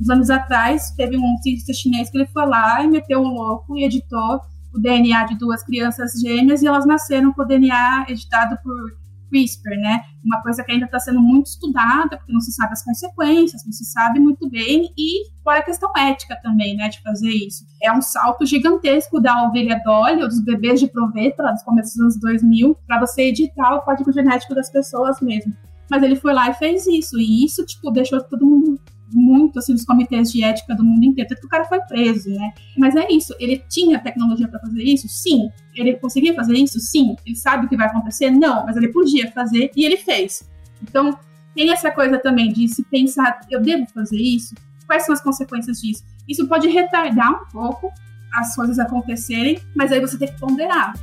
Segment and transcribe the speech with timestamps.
[0.00, 3.76] uns anos atrás, teve um cientista chinês que ele foi lá e meteu um louco
[3.76, 4.40] e editou
[4.72, 9.00] o DNA de duas crianças gêmeas e elas nasceram com o DNA editado por
[9.30, 10.00] CRISPR, né?
[10.24, 13.72] Uma coisa que ainda está sendo muito estudada, porque não se sabe as consequências, não
[13.72, 17.64] se sabe muito bem, e fora a questão ética também, né, de fazer isso.
[17.82, 21.94] É um salto gigantesco da ovelha Dolly, ou dos bebês de proveta, lá dos começos
[21.94, 25.52] dos anos 2000, para você editar o código genético das pessoas mesmo.
[25.90, 28.80] Mas ele foi lá e fez isso, e isso, tipo, deixou todo mundo
[29.12, 32.30] muito assim nos comitês de ética do mundo inteiro, tanto que o cara foi preso,
[32.30, 32.52] né?
[32.76, 35.08] Mas é isso, ele tinha tecnologia para fazer isso?
[35.08, 35.50] Sim.
[35.74, 36.78] Ele conseguia fazer isso?
[36.80, 37.16] Sim.
[37.24, 38.30] Ele sabe o que vai acontecer?
[38.30, 40.48] Não, mas ele podia fazer e ele fez.
[40.82, 41.18] Então,
[41.54, 44.54] tem essa coisa também de se pensar, eu devo fazer isso?
[44.86, 46.04] Quais são as consequências disso?
[46.28, 47.92] Isso pode retardar um pouco
[48.32, 50.94] as coisas acontecerem, mas aí você tem que ponderar.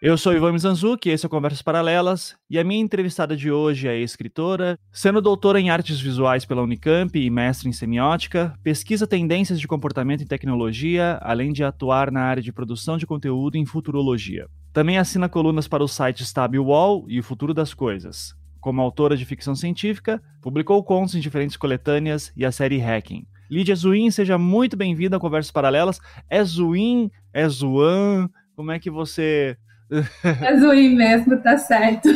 [0.00, 3.88] Eu sou Ivan Mizanzuki, esse é o Conversas Paralelas, e a minha entrevistada de hoje
[3.88, 9.58] é escritora, sendo doutora em artes visuais pela Unicamp e mestre em semiótica, pesquisa tendências
[9.58, 14.46] de comportamento em tecnologia, além de atuar na área de produção de conteúdo em futurologia.
[14.72, 18.36] Também assina colunas para o site Stable Wall e o Futuro das Coisas.
[18.60, 23.26] Como autora de ficção científica, publicou contos em diferentes coletâneas e a série Hacking.
[23.50, 25.98] Lídia Zuin, seja muito bem-vinda a Conversas Paralelas.
[26.30, 27.10] É Zuin?
[27.32, 28.30] É Zuan?
[28.54, 29.56] Como é que você
[30.60, 32.08] Zuim mesmo, tá certo.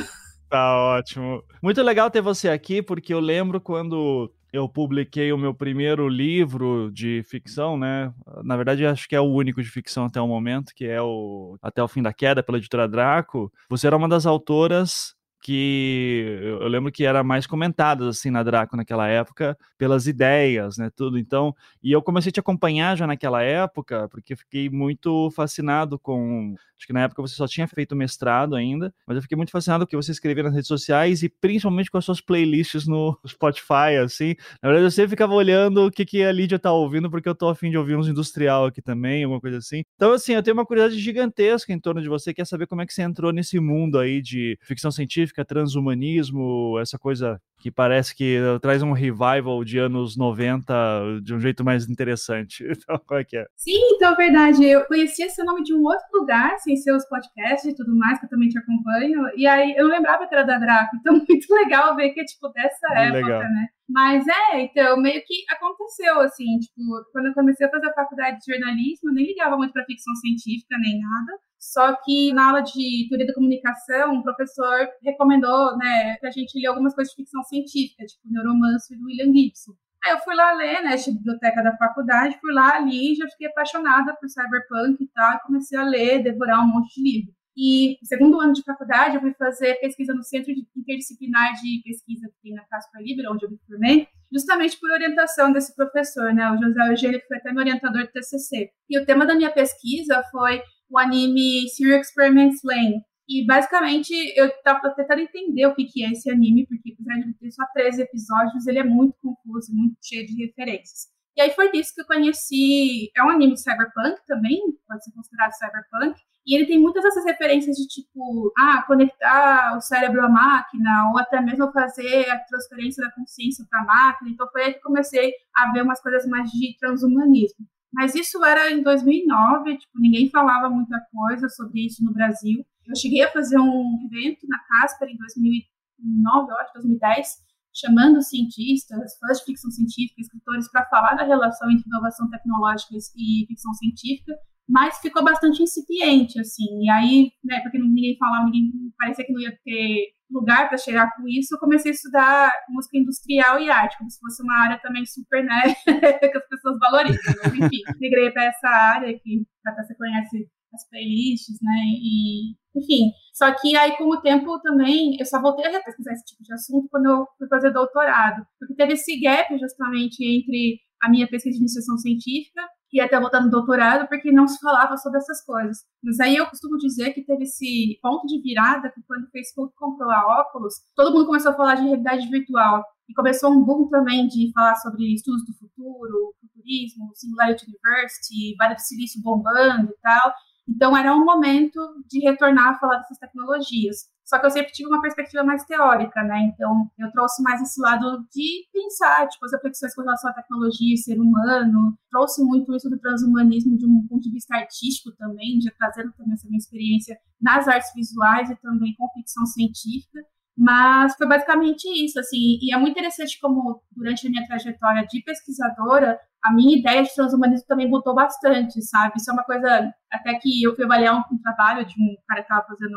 [0.48, 1.42] Tá ótimo.
[1.62, 6.90] Muito legal ter você aqui, porque eu lembro quando eu publiquei o meu primeiro livro
[6.92, 8.12] de ficção, né?
[8.44, 11.56] Na verdade, acho que é o único de ficção até o momento, que é o
[11.62, 13.50] Até o Fim da Queda, pela editora Draco.
[13.70, 18.76] Você era uma das autoras que eu lembro que era mais comentadas assim na Draco
[18.76, 21.18] naquela época pelas ideias, né, tudo.
[21.18, 26.54] Então, e eu comecei a te acompanhar já naquela época, porque fiquei muito fascinado com,
[26.78, 29.84] acho que na época você só tinha feito mestrado ainda, mas eu fiquei muito fascinado
[29.84, 33.18] com o que você escrevia nas redes sociais e principalmente com as suas playlists no
[33.26, 34.36] Spotify, assim.
[34.62, 37.34] Na verdade, eu sempre ficava olhando o que que a Lídia tá ouvindo, porque eu
[37.34, 39.82] tô afim de ouvir uns industrial aqui também, alguma coisa assim.
[39.96, 42.86] Então, assim, eu tenho uma curiosidade gigantesca em torno de você, quer saber como é
[42.86, 48.14] que você entrou nesse mundo aí de ficção científica científica, transhumanismo, essa coisa que parece
[48.14, 52.64] que traz um revival de anos 90 de um jeito mais interessante.
[52.82, 53.46] Então, qual é que é?
[53.56, 54.64] Sim, então é verdade.
[54.64, 58.18] Eu conheci esse nome de um outro lugar, sem ser os podcasts e tudo mais,
[58.18, 59.22] que eu também te acompanho.
[59.36, 60.96] E aí eu não lembrava que era da Draco.
[60.96, 63.40] Então, muito legal ver que é tipo dessa época, legal.
[63.40, 63.66] né?
[63.88, 66.82] Mas é, então, meio que aconteceu, assim, tipo,
[67.12, 70.14] quando eu comecei a fazer a faculdade de jornalismo, eu nem ligava muito para ficção
[70.16, 71.38] científica nem nada.
[71.62, 76.66] Só que na aula de teoria da comunicação, um professor recomendou, né, pra gente ler
[76.66, 79.72] algumas coisas de ficção científica, tipo Neuromancer do William Gibson.
[80.04, 83.46] Aí eu fui lá ler, né, esta biblioteca da faculdade, fui lá ali, já fiquei
[83.46, 87.32] apaixonada por cyberpunk e tal, e comecei a ler, devorar um monte de livro.
[87.56, 92.52] E segundo ano de faculdade, eu fui fazer pesquisa no Centro Interdisciplinar de Pesquisa aqui
[92.52, 96.88] na Casper Libre, onde eu me formei, justamente por orientação desse professor, né, o José
[96.90, 98.70] Eugênio, que foi até meu orientador do TCC.
[98.90, 100.60] E o tema da minha pesquisa foi
[100.92, 103.02] o anime Serial Experiments Lane.
[103.28, 107.34] E basicamente eu estava tentando entender o que, que é esse anime, porque apesar de
[107.38, 111.10] ter só 13 episódios, ele é muito confuso, muito cheio de referências.
[111.34, 113.10] E aí foi disso que eu conheci.
[113.16, 116.20] É um anime cyberpunk também, pode ser considerado cyberpunk.
[116.44, 121.18] E ele tem muitas dessas referências de tipo, ah, conectar o cérebro à máquina, ou
[121.18, 124.30] até mesmo fazer a transferência da consciência para a máquina.
[124.30, 127.64] Então foi aí que comecei a ver umas coisas mais de transhumanismo.
[127.92, 132.64] Mas isso era em 2009, tipo, ninguém falava muita coisa sobre isso no Brasil.
[132.86, 137.28] Eu cheguei a fazer um evento na Casper em 2009, eu acho, 2010,
[137.74, 143.46] chamando cientistas, fãs de ficção científica, escritores, para falar da relação entre inovação tecnológica e
[143.46, 144.32] ficção científica,
[144.72, 146.82] mas ficou bastante incipiente, assim.
[146.82, 151.14] E aí, né, porque ninguém falava, ninguém parecia que não ia ter lugar para chegar
[151.14, 154.80] com isso, eu comecei a estudar música industrial e arte, como se fosse uma área
[154.80, 157.34] também super, né, que as pessoas valorizam.
[157.44, 163.12] Mas, enfim, migrei para essa área que até você conhece as playlists, né, e enfim.
[163.34, 166.54] Só que aí, com o tempo também, eu só voltei a pesquisar esse tipo de
[166.54, 171.58] assunto quando eu fui fazer doutorado, porque teve esse gap justamente entre a minha pesquisa
[171.58, 175.78] de iniciação científica e até voltar no doutorado, porque não se falava sobre essas coisas.
[176.02, 179.72] Mas aí eu costumo dizer que teve esse ponto de virada que quando o Facebook
[179.76, 182.84] comprou a Oculus, todo mundo começou a falar de realidade virtual.
[183.08, 188.74] E começou um boom também de falar sobre estudos do futuro, futurismo, Singularity University, Vale
[188.74, 190.32] do Silício bombando e tal.
[190.68, 194.06] Então era um momento de retornar a falar dessas tecnologias.
[194.32, 196.50] Só que eu sempre tive uma perspectiva mais teórica, né?
[196.54, 200.96] Então, eu trouxe mais esse lado de pensar, tipo, as reflexões com relação à tecnologia
[200.96, 201.94] ser humano.
[202.10, 206.32] Trouxe muito isso do transhumanismo de um ponto de vista artístico também, já trazendo também
[206.32, 210.20] essa minha experiência nas artes visuais e também com ficção científica.
[210.56, 215.22] Mas foi basicamente isso, assim, e é muito interessante como durante a minha trajetória de
[215.22, 219.12] pesquisadora, a minha ideia de transhumanismo também mudou bastante, sabe?
[219.18, 222.40] Isso é uma coisa, até que eu fui avaliar um, um trabalho de um cara
[222.40, 222.96] que estava fazendo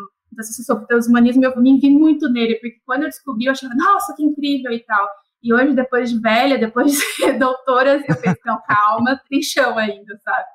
[0.65, 4.23] sobre transhumanismo, eu me vi muito nele, porque quando eu descobri, eu achava, nossa, que
[4.23, 5.07] incrível e tal.
[5.41, 10.17] E hoje, depois de velha, depois de doutora, eu pensei, não, calma, tem chão ainda,
[10.17, 10.45] sabe?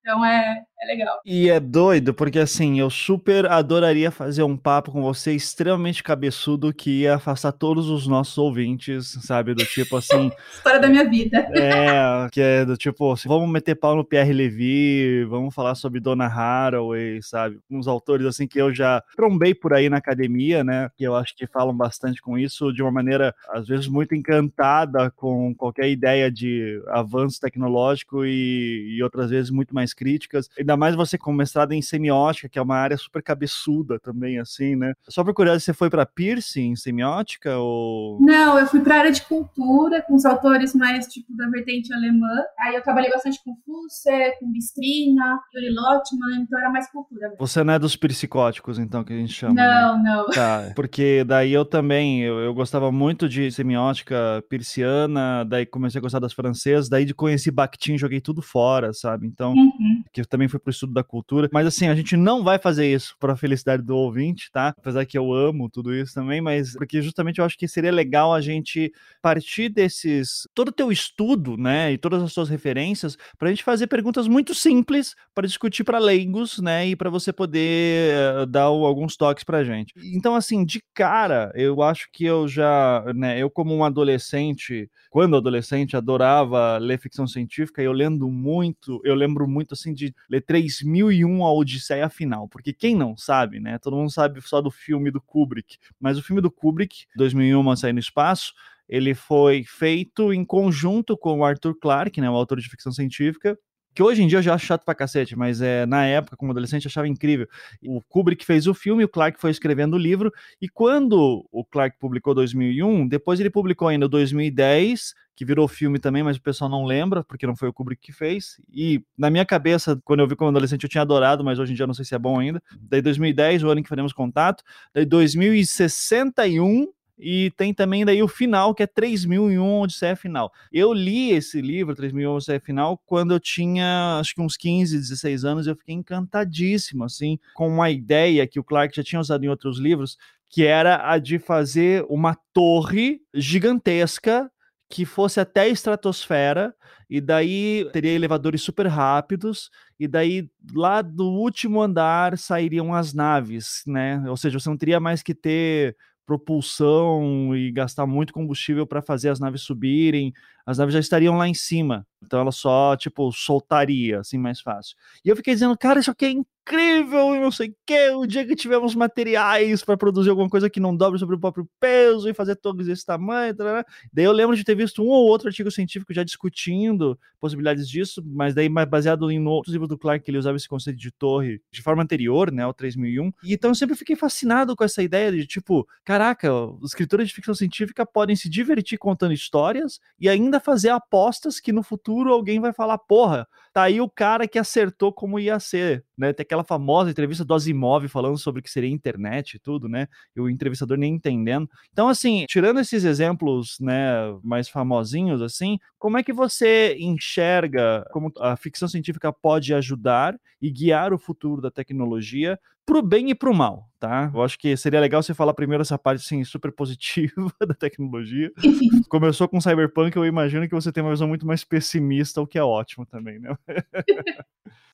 [0.00, 1.20] Então é, é legal.
[1.24, 6.72] E é doido, porque assim, eu super adoraria fazer um papo com você extremamente cabeçudo
[6.72, 9.54] que ia afastar todos os nossos ouvintes, sabe?
[9.54, 10.30] Do tipo assim.
[10.54, 11.38] História da minha vida.
[11.52, 15.98] É, que é do tipo, assim, vamos meter pau no Pierre Levy, vamos falar sobre
[15.98, 17.58] Donna Haraway, sabe?
[17.68, 20.90] Uns autores assim que eu já trombei por aí na academia, né?
[20.96, 25.10] Que eu acho que falam bastante com isso de uma maneira, às vezes, muito encantada
[25.10, 30.48] com qualquer ideia de avanço tecnológico e, e outras vezes muito mais críticas.
[30.68, 34.76] Ainda mais você com mestrado em semiótica, que é uma área super cabeçuda também, assim,
[34.76, 34.92] né?
[35.08, 38.20] Só por curiosidade, você foi para piercing, semiótica ou...
[38.20, 42.42] Não, eu fui para área de cultura, com os autores mais, tipo, da vertente alemã.
[42.60, 47.28] Aí eu trabalhei bastante com Fusser, com Bistrina, Yuri Lotman, então era mais cultura.
[47.28, 47.38] Mesmo.
[47.38, 50.10] Você não é dos psicóticos, então, que a gente chama, Não, né?
[50.10, 50.26] não.
[50.26, 56.02] Tá, porque daí eu também, eu, eu gostava muito de semiótica persiana, daí comecei a
[56.02, 59.26] gostar das francesas, daí de conhecer Bakhtin, joguei tudo fora, sabe?
[59.26, 60.02] Então, uhum.
[60.12, 61.48] que também foi pro estudo da cultura.
[61.52, 64.74] Mas assim, a gente não vai fazer isso para a felicidade do ouvinte, tá?
[64.76, 68.32] Apesar que eu amo tudo isso também, mas porque justamente eu acho que seria legal
[68.32, 73.48] a gente partir desses todo o teu estudo, né, e todas as suas referências para
[73.48, 78.14] a gente fazer perguntas muito simples para discutir para leigos, né, e para você poder
[78.42, 79.92] uh, dar alguns toques para gente.
[80.14, 85.36] Então assim, de cara, eu acho que eu já, né, eu como um adolescente, quando
[85.36, 90.42] adolescente, adorava ler ficção científica, e eu lendo muito, eu lembro muito assim de ler
[90.48, 93.78] 3001 A Odisseia Final, porque quem não sabe, né?
[93.78, 97.92] Todo mundo sabe só do filme do Kubrick, mas o filme do Kubrick, 2001 Sair
[97.92, 98.54] no Espaço,
[98.88, 103.58] ele foi feito em conjunto com o Arthur Clarke, né, o autor de ficção científica,
[103.98, 106.52] que hoje em dia eu já acho chato pra cacete, mas é, na época, como
[106.52, 107.48] adolescente, eu achava incrível.
[107.84, 111.98] O Kubrick fez o filme, o Clark foi escrevendo o livro, e quando o Clark
[111.98, 116.84] publicou 2001, depois ele publicou ainda 2010, que virou filme também, mas o pessoal não
[116.84, 118.60] lembra, porque não foi o Kubrick que fez.
[118.72, 121.74] E na minha cabeça, quando eu vi como adolescente, eu tinha adorado, mas hoje em
[121.74, 122.62] dia não sei se é bom ainda.
[122.80, 124.62] Daí 2010, o ano em que faremos contato.
[124.94, 126.86] Daí 2061,
[127.18, 130.52] e tem também daí o final, que é 3001 Odisseia Final.
[130.72, 135.44] Eu li esse livro, 3001 Odisseia Final, quando eu tinha acho que uns 15, 16
[135.44, 139.48] anos, eu fiquei encantadíssimo, assim, com uma ideia que o Clark já tinha usado em
[139.48, 140.16] outros livros,
[140.48, 144.50] que era a de fazer uma torre gigantesca
[144.90, 146.74] que fosse até a estratosfera,
[147.10, 153.82] e daí teria elevadores super rápidos, e daí lá do último andar sairiam as naves,
[153.86, 154.22] né?
[154.28, 155.94] Ou seja, você não teria mais que ter
[156.28, 160.30] propulsão e gastar muito combustível para fazer as naves subirem,
[160.66, 162.06] as naves já estariam lá em cima.
[162.22, 164.94] Então ela só, tipo, soltaria, assim, mais fácil.
[165.24, 166.30] E eu fiquei dizendo, cara, isso aqui é
[166.68, 168.10] incrível e não sei o que.
[168.10, 171.68] O dia que tivermos materiais para produzir alguma coisa que não dobre sobre o próprio
[171.80, 173.54] peso e fazer torres desse tamanho.
[173.54, 173.84] Tarará.
[174.12, 178.22] Daí eu lembro de ter visto um ou outro artigo científico já discutindo possibilidades disso,
[178.24, 181.60] mas daí baseado em outros livros do Clark que ele usava esse conceito de torre
[181.70, 183.32] de forma anterior, né, ao 3001.
[183.42, 187.34] E então eu sempre fiquei fascinado com essa ideia de tipo, caraca, os escritores de
[187.34, 192.60] ficção científica podem se divertir contando histórias e ainda fazer apostas que no futuro alguém
[192.60, 196.32] vai falar, porra, tá aí o cara que acertou como ia ser, né?
[196.32, 200.08] Tem aquela famosa entrevista do Asimov falando sobre o que seria internet e tudo, né?
[200.36, 201.68] E o entrevistador nem entendendo.
[201.92, 208.32] Então, assim, tirando esses exemplos, né, mais famosinhos, assim, como é que você enxerga como
[208.38, 213.52] a ficção científica pode ajudar e guiar o futuro da tecnologia pro bem e pro
[213.52, 214.30] mal, tá?
[214.34, 218.50] Eu acho que seria legal você falar primeiro essa parte assim super positiva da tecnologia.
[219.10, 222.58] Começou com Cyberpunk, eu imagino que você tem uma visão muito mais pessimista, o que
[222.58, 223.54] é ótimo também, né?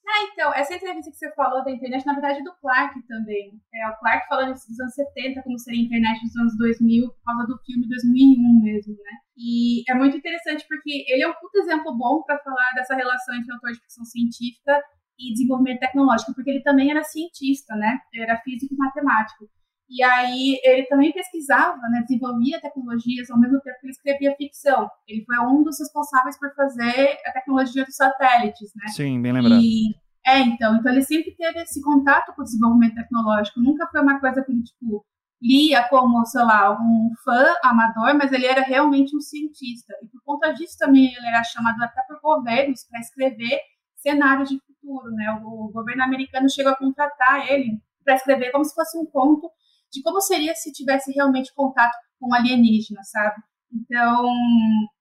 [0.06, 3.58] Ah, então, essa entrevista que você falou da internet, na verdade, é do Clark também.
[3.74, 7.08] É o Clark falando isso dos anos 70, como seria a internet dos anos 2000,
[7.08, 9.12] por causa do filme 2001 mesmo, né?
[9.34, 13.34] E é muito interessante porque ele é um puto exemplo bom para falar dessa relação
[13.34, 14.78] entre autor de ficção científica
[15.18, 17.98] e desenvolvimento tecnológico, porque ele também era cientista, né?
[18.12, 19.48] Ele era físico e matemático.
[19.88, 24.88] E aí ele também pesquisava, né, desenvolvia tecnologias ao mesmo tempo que ele escrevia ficção.
[25.06, 28.88] Ele foi um dos responsáveis por fazer a tecnologia dos satélites, né?
[28.88, 29.60] Sim, bem lembrado.
[29.60, 29.94] E,
[30.26, 33.60] é, então, então ele sempre teve esse contato com o desenvolvimento tecnológico.
[33.60, 35.04] Nunca foi uma coisa que ele, tipo,
[35.40, 39.94] lia como, sei lá, um fã amador, mas ele era realmente um cientista.
[40.02, 43.60] E por conta disso também ele era chamado até por governos para escrever
[43.96, 45.40] cenários de futuro, né?
[45.42, 49.50] O, governo americano chegou a contratar ele para escrever como se fosse um conto
[49.90, 53.36] de como seria se tivesse realmente contato com alienígena, sabe?
[53.72, 54.24] Então,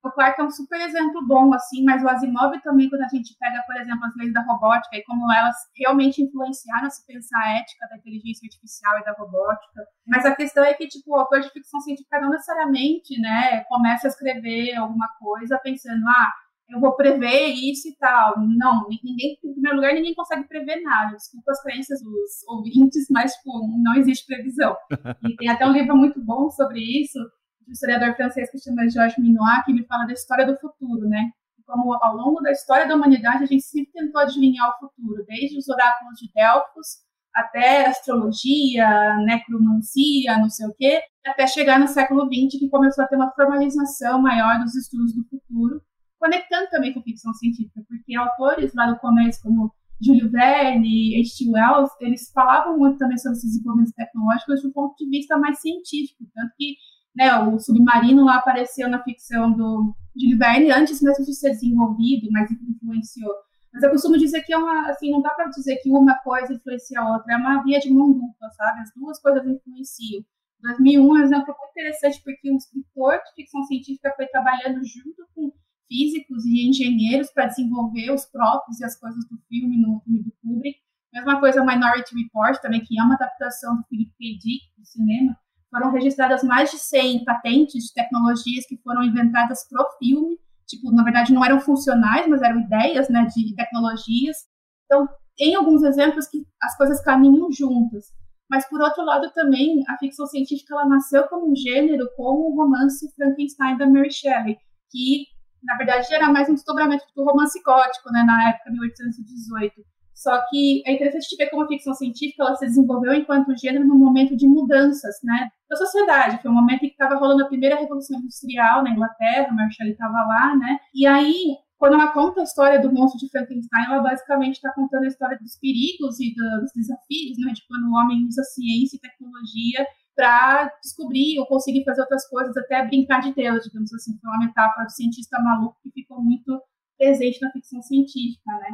[0.03, 3.35] o Clark é um super exemplo bom, assim, mas o Asimov também, quando a gente
[3.39, 7.59] pega, por exemplo, as leis da robótica e como elas realmente influenciaram se pensar a
[7.59, 9.85] ética da inteligência artificial e da robótica.
[10.07, 14.07] Mas a questão é que, tipo, o autor de ficção científica não necessariamente, né, começa
[14.07, 16.31] a escrever alguma coisa pensando, ah,
[16.69, 18.33] eu vou prever isso e tal.
[18.57, 21.15] Não, ninguém, em primeiro lugar, ninguém consegue prever nada.
[21.15, 24.75] Desculpa as crenças dos ouvintes, mas, tipo, não existe previsão.
[25.23, 27.19] E tem até um livro muito bom sobre isso,
[27.67, 31.29] um historiador francês que chama Georges Minois, que ele fala da história do futuro, né?
[31.65, 35.57] Como ao longo da história da humanidade a gente sempre tentou adivinhar o futuro, desde
[35.57, 37.03] os oráculos de Delfos
[37.33, 43.07] até astrologia, necromancia, não sei o quê, até chegar no século XX que começou a
[43.07, 45.81] ter uma formalização maior dos estudos do futuro,
[46.23, 51.51] conectando também com ficção científica, porque autores lá no começo, como Júlio Verne, H.G.
[51.51, 55.59] Wells, eles falavam muito também sobre esses desenvolvimentos tecnológicos de um ponto de vista mais
[55.59, 56.77] científico, tanto que
[57.13, 62.29] né, o submarino lá apareceu na ficção do Júlio Verne antes mesmo de ser desenvolvido,
[62.31, 63.33] mas influenciou.
[63.73, 66.53] Mas eu costumo dizer que é uma, assim, não dá para dizer que uma coisa
[66.53, 68.79] influencia a outra, é uma via de mão dupla, sabe?
[68.79, 70.23] As duas coisas influenciam.
[70.61, 75.27] 2001 é um exemplo muito interessante porque um escritor de ficção científica foi trabalhando junto
[75.35, 75.51] com
[75.87, 80.33] físicos e engenheiros para desenvolver os próprios e as coisas do filme no filme do
[80.41, 80.79] Kubrick.
[81.13, 84.37] Mesma coisa Minority Report também, que é uma adaptação do Philip K.
[84.39, 85.37] Dick do cinema
[85.73, 90.37] foram registradas mais de 100 patentes de tecnologias que foram inventadas pro filme.
[90.67, 94.37] Tipo, na verdade, não eram funcionais, mas eram ideias né, de tecnologias.
[94.85, 98.05] Então, tem alguns exemplos que as coisas caminham juntas.
[98.47, 102.55] Mas, por outro lado, também, a ficção científica ela nasceu como um gênero com o
[102.55, 104.57] romance Frankenstein da Mary Shelley,
[104.91, 105.25] que,
[105.63, 109.81] na verdade, era mais um desdobramento do romance gótico, né, na época, 1818.
[110.13, 113.97] Só que é interessante ver como a ficção científica ela se desenvolveu enquanto gênero num
[113.97, 116.41] momento de mudanças, né, da sociedade.
[116.41, 120.25] Foi um momento em que estava rolando a primeira revolução industrial na Inglaterra, Marshall estava
[120.25, 124.55] lá, né, e aí quando ela conta a história do monstro de Frankenstein, ela basicamente
[124.55, 128.41] está contando a história dos perigos e dos desafios, né, de quando o homem usa
[128.43, 133.93] ciência e tecnologia para descobrir ou conseguir fazer outras coisas, até brincar de Deus, digamos
[133.93, 134.17] assim.
[134.19, 136.61] Foi uma metáfora do cientista maluco que ficou muito
[136.97, 138.69] presente na ficção científica, né?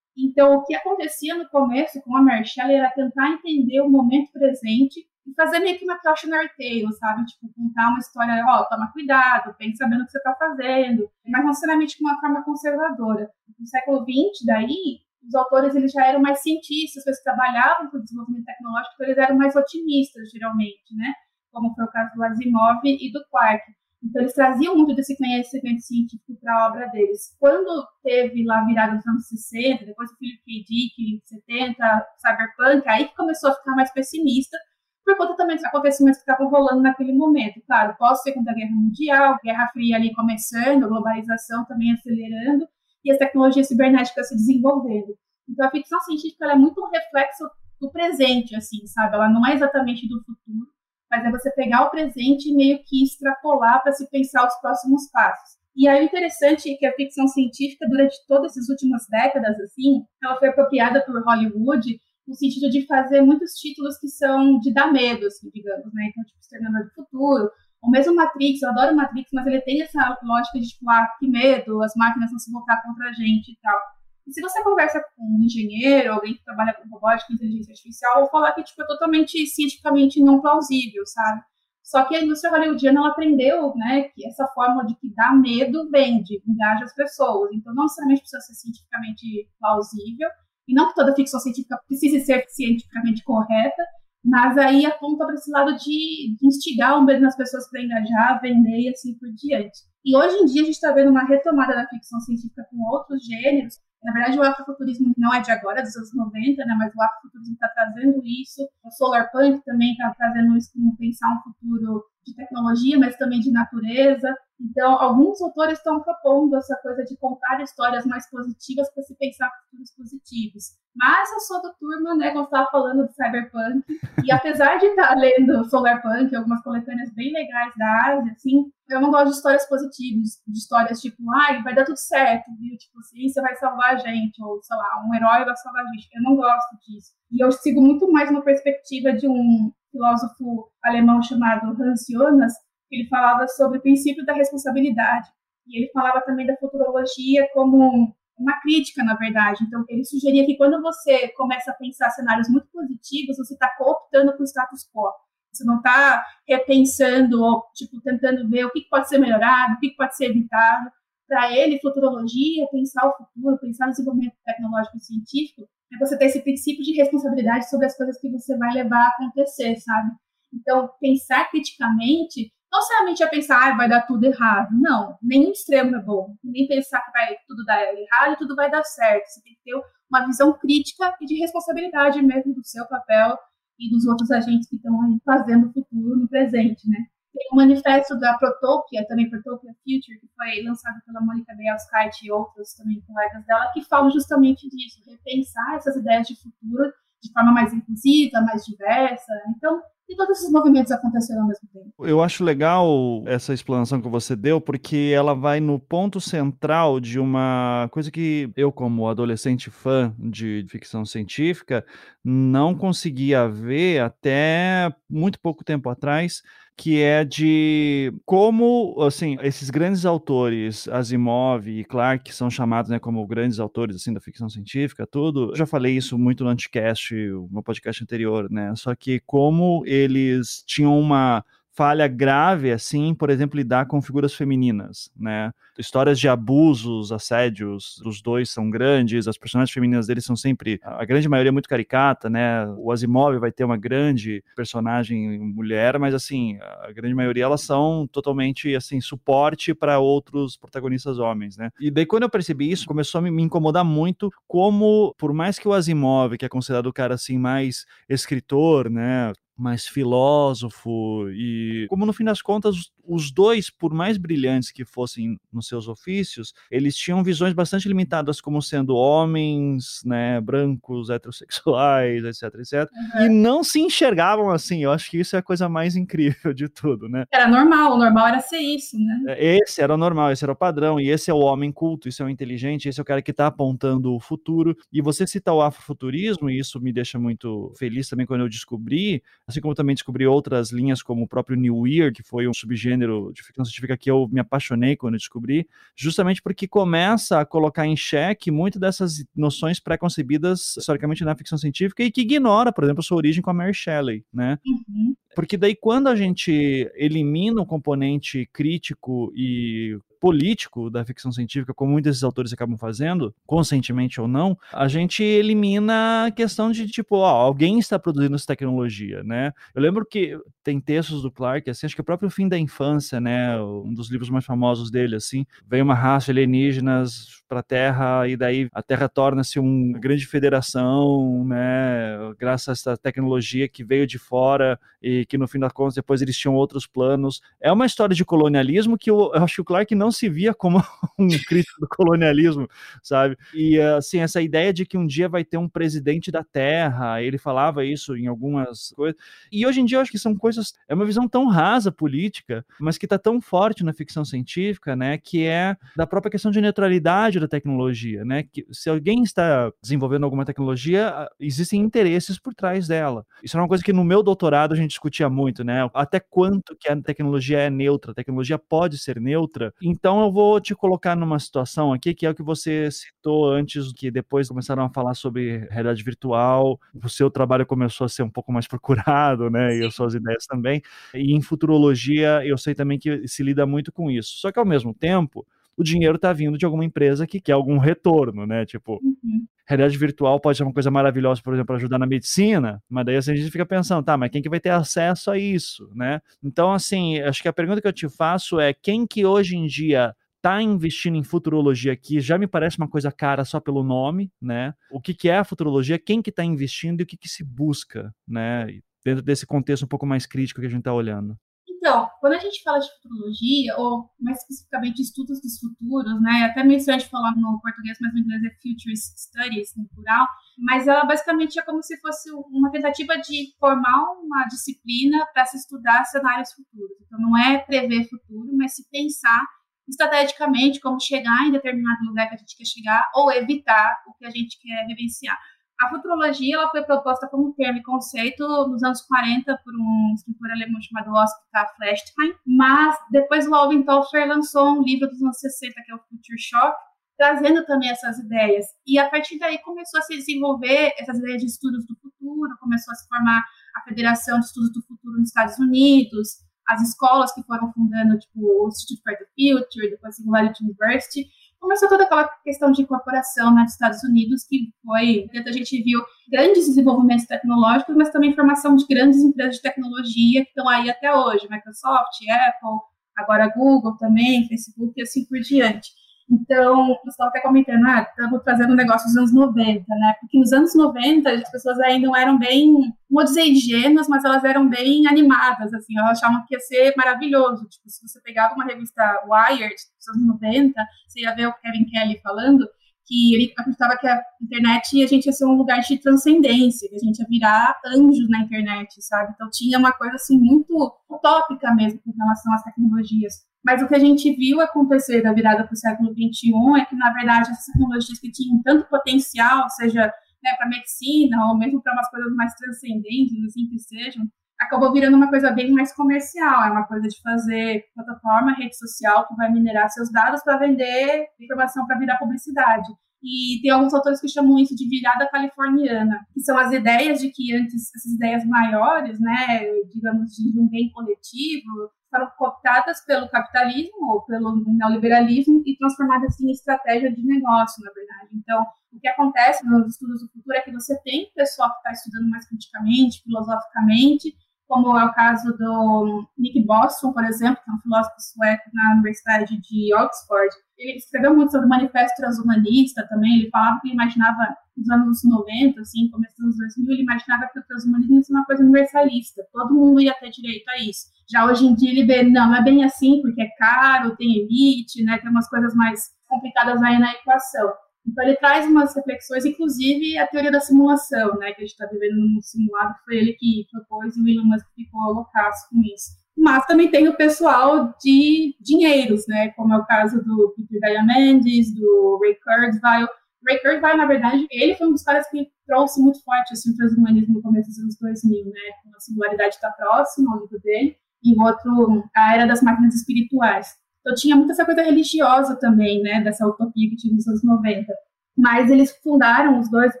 [0.16, 5.06] Então, o que acontecia no começo com a Marshall era tentar entender o momento presente
[5.24, 7.24] e fazer meio que uma cautionary tale, sabe?
[7.26, 11.08] Tipo, contar uma história, ó, oh, toma cuidado, pensa sabendo o que você está fazendo,
[11.24, 13.30] mas não necessariamente com uma forma conservadora.
[13.58, 18.02] No século XX, daí, os autores eles já eram mais cientistas, eles trabalhavam com o
[18.02, 21.12] desenvolvimento tecnológico, eles eram mais otimistas, geralmente, né?
[21.52, 23.62] Como foi o caso do Asimov e do Quark.
[24.02, 27.36] Então, eles traziam muito desse conhecimento científico para a obra deles.
[27.40, 30.64] Quando teve lá virada nos anos 60, depois o Philip K.
[30.64, 34.56] Dick, 70, Cyberpunk, aí que começou a ficar mais pessimista,
[35.04, 37.60] por conta também dos acontecimentos que estavam rolando naquele momento.
[37.66, 42.68] Claro, pós-segunda guerra mundial, Guerra Fria ali começando, globalização também acelerando,
[43.04, 45.16] e as tecnologias cibernéticas se desenvolvendo.
[45.48, 47.44] Então, a ficção científica é muito um reflexo
[47.80, 49.14] do presente, assim, sabe?
[49.14, 50.66] Ela não é exatamente do futuro,
[51.10, 55.10] mas é você pegar o presente e meio que extrapolar para se pensar os próximos
[55.10, 55.58] passos.
[55.76, 60.02] E aí o interessante é que a ficção científica, durante todas essas últimas décadas, assim,
[60.22, 64.92] ela foi apropriada por Hollywood no sentido de fazer muitos títulos que são de dar
[64.92, 66.08] medo, assim, digamos, né?
[66.10, 67.50] Então, tipo, Exterminador do Futuro,
[67.82, 71.28] ou mesmo Matrix, eu adoro Matrix, mas ele tem essa lógica de, tipo, ah, que
[71.28, 73.78] medo, as máquinas vão se voltar contra a gente e tal.
[74.26, 78.30] E se você conversa com um engenheiro, alguém que trabalha com robótica, inteligência artificial, vou
[78.30, 81.42] falar que tipo, é totalmente cientificamente não plausível, sabe?
[81.82, 85.88] Só que a indústria hollywoodiana ela aprendeu né, que essa fórmula de que dá medo
[85.90, 87.50] vende, engaja as pessoas.
[87.54, 90.28] Então, não necessariamente precisa ser cientificamente plausível,
[90.68, 93.82] e não que toda ficção científica precise ser cientificamente correta,
[94.24, 98.80] mas aí aponta para esse lado de, instigar o medo nas pessoas para engajar, vender
[98.80, 99.80] e assim por diante.
[100.04, 103.24] E hoje em dia a gente está vendo uma retomada da ficção científica com outros
[103.24, 107.02] gêneros, na verdade, o afrofuturismo não é de agora, dos anos 90, né, mas o
[107.02, 108.62] afrofuturismo está trazendo isso.
[108.84, 113.50] O solarpunk também está trazendo isso como pensar um futuro de tecnologia, mas também de
[113.50, 114.36] natureza.
[114.60, 119.50] Então, alguns autores estão propondo essa coisa de contar histórias mais positivas para se pensar
[119.62, 120.76] futuros positivos.
[120.96, 123.84] Mas eu sou da turma, né, como estava falando de cyberpunk,
[124.24, 129.00] e apesar de estar tá lendo solarpunk, algumas coletâneas bem legais da Ásia, assim, eu
[129.00, 132.76] não gosto de histórias positivas, de histórias tipo, ai, vai dar tudo certo, viu?
[132.76, 136.08] Tipo, ciência vai salvar a gente, ou sei lá, um herói vai salvar a gente.
[136.12, 137.12] Eu não gosto disso.
[137.30, 142.52] E eu sigo muito mais uma perspectiva de um filósofo alemão chamado Hans Jonas,
[142.90, 145.28] ele falava sobre o princípio da responsabilidade.
[145.66, 149.64] E ele falava também da futurologia como uma crítica, na verdade.
[149.64, 154.34] Então, ele sugeria que quando você começa a pensar cenários muito positivos, você está cooptando
[154.36, 155.12] com o status quo.
[155.52, 159.94] Você não está repensando ou, tipo, tentando ver o que pode ser melhorado, o que
[159.96, 160.90] pode ser evitado.
[161.26, 166.26] Para ele, futurologia, pensar o futuro, pensar no desenvolvimento tecnológico e científico, é você ter
[166.26, 170.10] esse princípio de responsabilidade sobre as coisas que você vai levar a acontecer, sabe?
[170.52, 174.68] Então, pensar criticamente não somente a pensar, ah, vai dar tudo errado.
[174.78, 176.36] Não, nenhum extremo é bom.
[176.44, 179.26] Nem pensar que vai tudo dar errado e tudo vai dar certo.
[179.26, 179.74] Você tem que ter
[180.10, 183.38] uma visão crítica e de responsabilidade mesmo do seu papel
[183.78, 184.92] e dos outros agentes que estão
[185.24, 187.06] fazendo o futuro no presente, né?
[187.38, 192.32] Tem um manifesto da Protopia, também Protopia Future, que foi lançado pela Mônica Bielskite e
[192.32, 196.92] outros também colegas dela, que falam justamente disso, repensar essas ideias de futuro
[197.22, 199.32] de forma mais inclusiva, mais diversa.
[199.56, 201.92] Então, e todos esses movimentos aconteceram ao mesmo tempo.
[202.00, 207.20] Eu acho legal essa explanação que você deu, porque ela vai no ponto central de
[207.20, 211.84] uma coisa que eu, como adolescente fã de ficção científica,
[212.24, 216.42] não conseguia ver até muito pouco tempo atrás,
[216.78, 223.00] que é de como, assim, esses grandes autores, Asimov e Clarke, que são chamados, né,
[223.00, 227.12] como grandes autores, assim, da ficção científica, tudo, eu já falei isso muito no Anticast,
[227.32, 231.44] o meu podcast anterior, né, só que como eles tinham uma
[231.78, 235.52] falha grave, assim, por exemplo, lidar com figuras femininas, né?
[235.78, 241.04] Histórias de abusos, assédios dos dois são grandes, as personagens femininas deles são sempre, a
[241.04, 242.66] grande maioria é muito caricata, né?
[242.78, 248.08] O Asimov vai ter uma grande personagem mulher, mas assim, a grande maioria elas são
[248.10, 251.70] totalmente assim suporte para outros protagonistas homens, né?
[251.78, 255.68] E daí quando eu percebi isso, começou a me incomodar muito como, por mais que
[255.68, 262.06] o Asimov, que é considerado o cara assim mais escritor, né, mais filósofo e como
[262.06, 266.96] no fim das contas os dois, por mais brilhantes que fossem nos seus ofícios, eles
[266.96, 273.26] tinham visões bastante limitadas como sendo homens, né, brancos, heterossexuais, etc, etc, uhum.
[273.26, 274.84] e não se enxergavam assim.
[274.84, 277.24] Eu acho que isso é a coisa mais incrível de tudo, né?
[277.32, 279.24] Era normal, o normal era ser isso, né?
[279.28, 282.08] É, esse era o normal, esse era o padrão, e esse é o homem culto,
[282.08, 284.76] esse é o inteligente, esse é o cara que está apontando o futuro.
[284.92, 289.22] E você cita o afrofuturismo, e isso me deixa muito feliz também quando eu descobri
[289.46, 292.97] assim como também descobri outras linhas, como o próprio New Weird, que foi um subgênero
[293.32, 297.86] de ficção científica que eu me apaixonei quando eu descobri, justamente porque começa a colocar
[297.86, 303.02] em xeque muito dessas noções pré-concebidas historicamente na ficção científica e que ignora, por exemplo,
[303.02, 304.58] sua origem com a Mary Shelley, né?
[304.66, 305.14] Uhum.
[305.34, 311.92] Porque daí quando a gente elimina o componente crítico e político da ficção científica, como
[311.92, 317.16] muitos desses autores acabam fazendo, conscientemente ou não, a gente elimina a questão de, tipo,
[317.16, 319.52] ó, alguém está produzindo essa tecnologia, né?
[319.74, 322.58] Eu lembro que tem textos do Clark, assim, acho que é o próprio Fim da
[322.58, 327.62] Infância, né, um dos livros mais famosos dele, assim, vem uma raça alienígenas para a
[327.62, 333.82] Terra e daí a Terra torna-se uma grande federação, né, graças a essa tecnologia que
[333.82, 337.40] veio de fora e que no fim das contas depois eles tinham outros planos.
[337.60, 340.54] É uma história de colonialismo que eu, eu acho que o Clark não se via
[340.54, 340.78] como
[341.18, 342.68] um crítico do colonialismo,
[343.02, 343.36] sabe?
[343.54, 347.38] E assim, essa ideia de que um dia vai ter um presidente da Terra, ele
[347.38, 349.20] falava isso em algumas coisas.
[349.50, 352.64] E hoje em dia eu acho que são coisas, é uma visão tão rasa política,
[352.80, 356.60] mas que está tão forte na ficção científica, né, que é da própria questão de
[356.60, 358.44] neutralidade da tecnologia, né?
[358.44, 363.24] Que se alguém está desenvolvendo alguma tecnologia, existem interesses por trás dela.
[363.42, 365.88] Isso é uma coisa que no meu doutorado a gente discutia muito, né?
[365.94, 369.72] Até quanto que a tecnologia é neutra, a tecnologia pode ser neutra.
[369.98, 373.92] Então eu vou te colocar numa situação aqui que é o que você citou antes,
[373.92, 378.30] que depois começaram a falar sobre realidade virtual, o seu trabalho começou a ser um
[378.30, 379.76] pouco mais procurado, né?
[379.76, 380.80] E as suas ideias também.
[381.12, 384.36] E em futurologia eu sei também que se lida muito com isso.
[384.38, 385.44] Só que ao mesmo tempo,
[385.78, 388.66] o dinheiro está vindo de alguma empresa que quer algum retorno, né?
[388.66, 389.46] Tipo, uhum.
[389.66, 393.16] realidade virtual pode ser uma coisa maravilhosa, por exemplo, para ajudar na medicina, mas daí
[393.16, 396.20] assim, a gente fica pensando, tá, mas quem que vai ter acesso a isso, né?
[396.42, 399.66] Então, assim, acho que a pergunta que eu te faço é quem que hoje em
[399.66, 404.32] dia está investindo em futurologia aqui já me parece uma coisa cara só pelo nome,
[404.42, 404.74] né?
[404.90, 407.44] O que, que é a futurologia, quem que está investindo e o que, que se
[407.44, 408.66] busca, né?
[409.04, 411.38] Dentro desse contexto um pouco mais crítico que a gente está olhando.
[411.78, 416.64] Então, quando a gente fala de futurologia, ou mais especificamente estudos dos futuros, né, até
[416.64, 420.26] meio estranho de falar no português, mas no inglês é Futurist Studies, no plural,
[420.58, 425.56] mas ela basicamente é como se fosse uma tentativa de formar uma disciplina para se
[425.56, 426.96] estudar cenários futuros.
[427.06, 429.40] Então, não é prever futuro, mas se pensar
[429.88, 434.26] estrategicamente como chegar em determinado lugar que a gente quer chegar ou evitar o que
[434.26, 435.38] a gente quer vivenciar.
[435.80, 440.50] A futurologia ela foi proposta como termo e conceito nos anos 40 por um escritor
[440.50, 445.74] alemão chamado Oscar Flechtheim, mas depois o Alvin Toffler lançou um livro dos anos 60
[445.84, 446.76] que é o Future Shock,
[447.16, 448.66] trazendo também essas ideias.
[448.84, 452.92] E a partir daí começou a se desenvolver essas ideias de estudos do futuro, começou
[452.92, 453.44] a se formar
[453.76, 456.28] a Federação de Estudos do Futuro nos Estados Unidos,
[456.68, 461.26] as escolas que foram fundando, tipo, o Institute for the Future, depois a Singularity University,
[461.60, 466.00] começou toda aquela questão de incorporação né, dos Estados Unidos, que foi, a gente viu
[466.30, 471.14] grandes desenvolvimentos tecnológicos, mas também formação de grandes empresas de tecnologia que estão aí até
[471.14, 472.16] hoje, Microsoft,
[472.48, 472.78] Apple,
[473.16, 475.90] agora Google também, Facebook e assim por diante.
[476.30, 480.14] Então, você estava até comentando, ah, estamos trazendo um negócio dos anos 90, né?
[480.20, 484.24] Porque nos anos 90 as pessoas ainda não eram bem, não vou dizer ingênuas, mas
[484.24, 487.66] elas eram bem animadas, assim, elas achavam que ia ser maravilhoso.
[487.68, 490.72] Tipo, se você pegava uma revista Wired dos anos 90,
[491.06, 492.68] você ia ver o Kevin Kelly falando
[493.06, 496.96] que ele acreditava que a internet a gente ia ser um lugar de transcendência, que
[496.96, 499.32] a gente ia virar anjos na internet, sabe?
[499.34, 503.48] Então tinha uma coisa assim muito utópica mesmo com relação às tecnologias.
[503.64, 506.96] Mas o que a gente viu acontecer da virada para o século XXI é que,
[506.96, 511.92] na verdade, essas tecnologias que tinham tanto potencial, seja né, para medicina ou mesmo para
[511.92, 514.24] umas coisas mais transcendentes, assim que sejam,
[514.60, 516.64] acabou virando uma coisa bem mais comercial.
[516.64, 521.26] É uma coisa de fazer plataforma, rede social que vai minerar seus dados para vender
[521.40, 522.88] informação para virar publicidade.
[523.22, 527.30] E tem alguns autores que chamam isso de virada californiana, que são as ideias de
[527.30, 534.12] que antes essas ideias maiores, né, digamos de um bem coletivo, foram cooptadas pelo capitalismo
[534.12, 538.30] ou pelo neoliberalismo e transformadas em estratégia de negócio, na verdade.
[538.34, 541.92] Então, o que acontece nos estudos do futuro é que você tem pessoal que está
[541.92, 544.34] estudando mais criticamente, filosoficamente,
[544.68, 548.92] como é o caso do Nick Bostrom, por exemplo, que é um filósofo sueco na
[548.92, 550.54] Universidade de Oxford.
[550.76, 555.20] Ele escreveu muito sobre o Manifesto Transhumanista também, ele falava que ele imaginava, nos anos
[555.24, 558.62] 90, assim, começo dos anos 2000, ele imaginava que o transhumanismo ia ser uma coisa
[558.62, 561.08] universalista, todo mundo ia ter direito a isso.
[561.28, 564.36] Já hoje em dia ele vê, não, não é bem assim, porque é caro, tem
[564.36, 567.72] elite, né, tem umas coisas mais complicadas aí na equação.
[568.08, 571.86] Então ele traz umas reflexões, inclusive a teoria da simulação, né, que a gente está
[571.86, 576.16] vivendo num simulado, foi ele que propôs e o Elon Musk ficou loucaço com isso.
[576.36, 581.74] Mas também tem o pessoal de dinheiros, né, como é o caso do Peter Diamandis,
[581.74, 583.08] do Ray Kurzweil.
[583.46, 586.76] Ray Kurzweil, na verdade, ele foi um dos caras que trouxe muito forte assim, o
[586.76, 590.96] transhumanismo no começo dos anos 2000, né, com a singularidade está próxima ao livro dele,
[591.22, 593.76] e o outro, a era das máquinas espirituais.
[594.08, 597.92] Então tinha muita essa coisa religiosa também, né, dessa utopia que tinha nos anos 90.
[598.38, 600.00] Mas eles fundaram, os dois,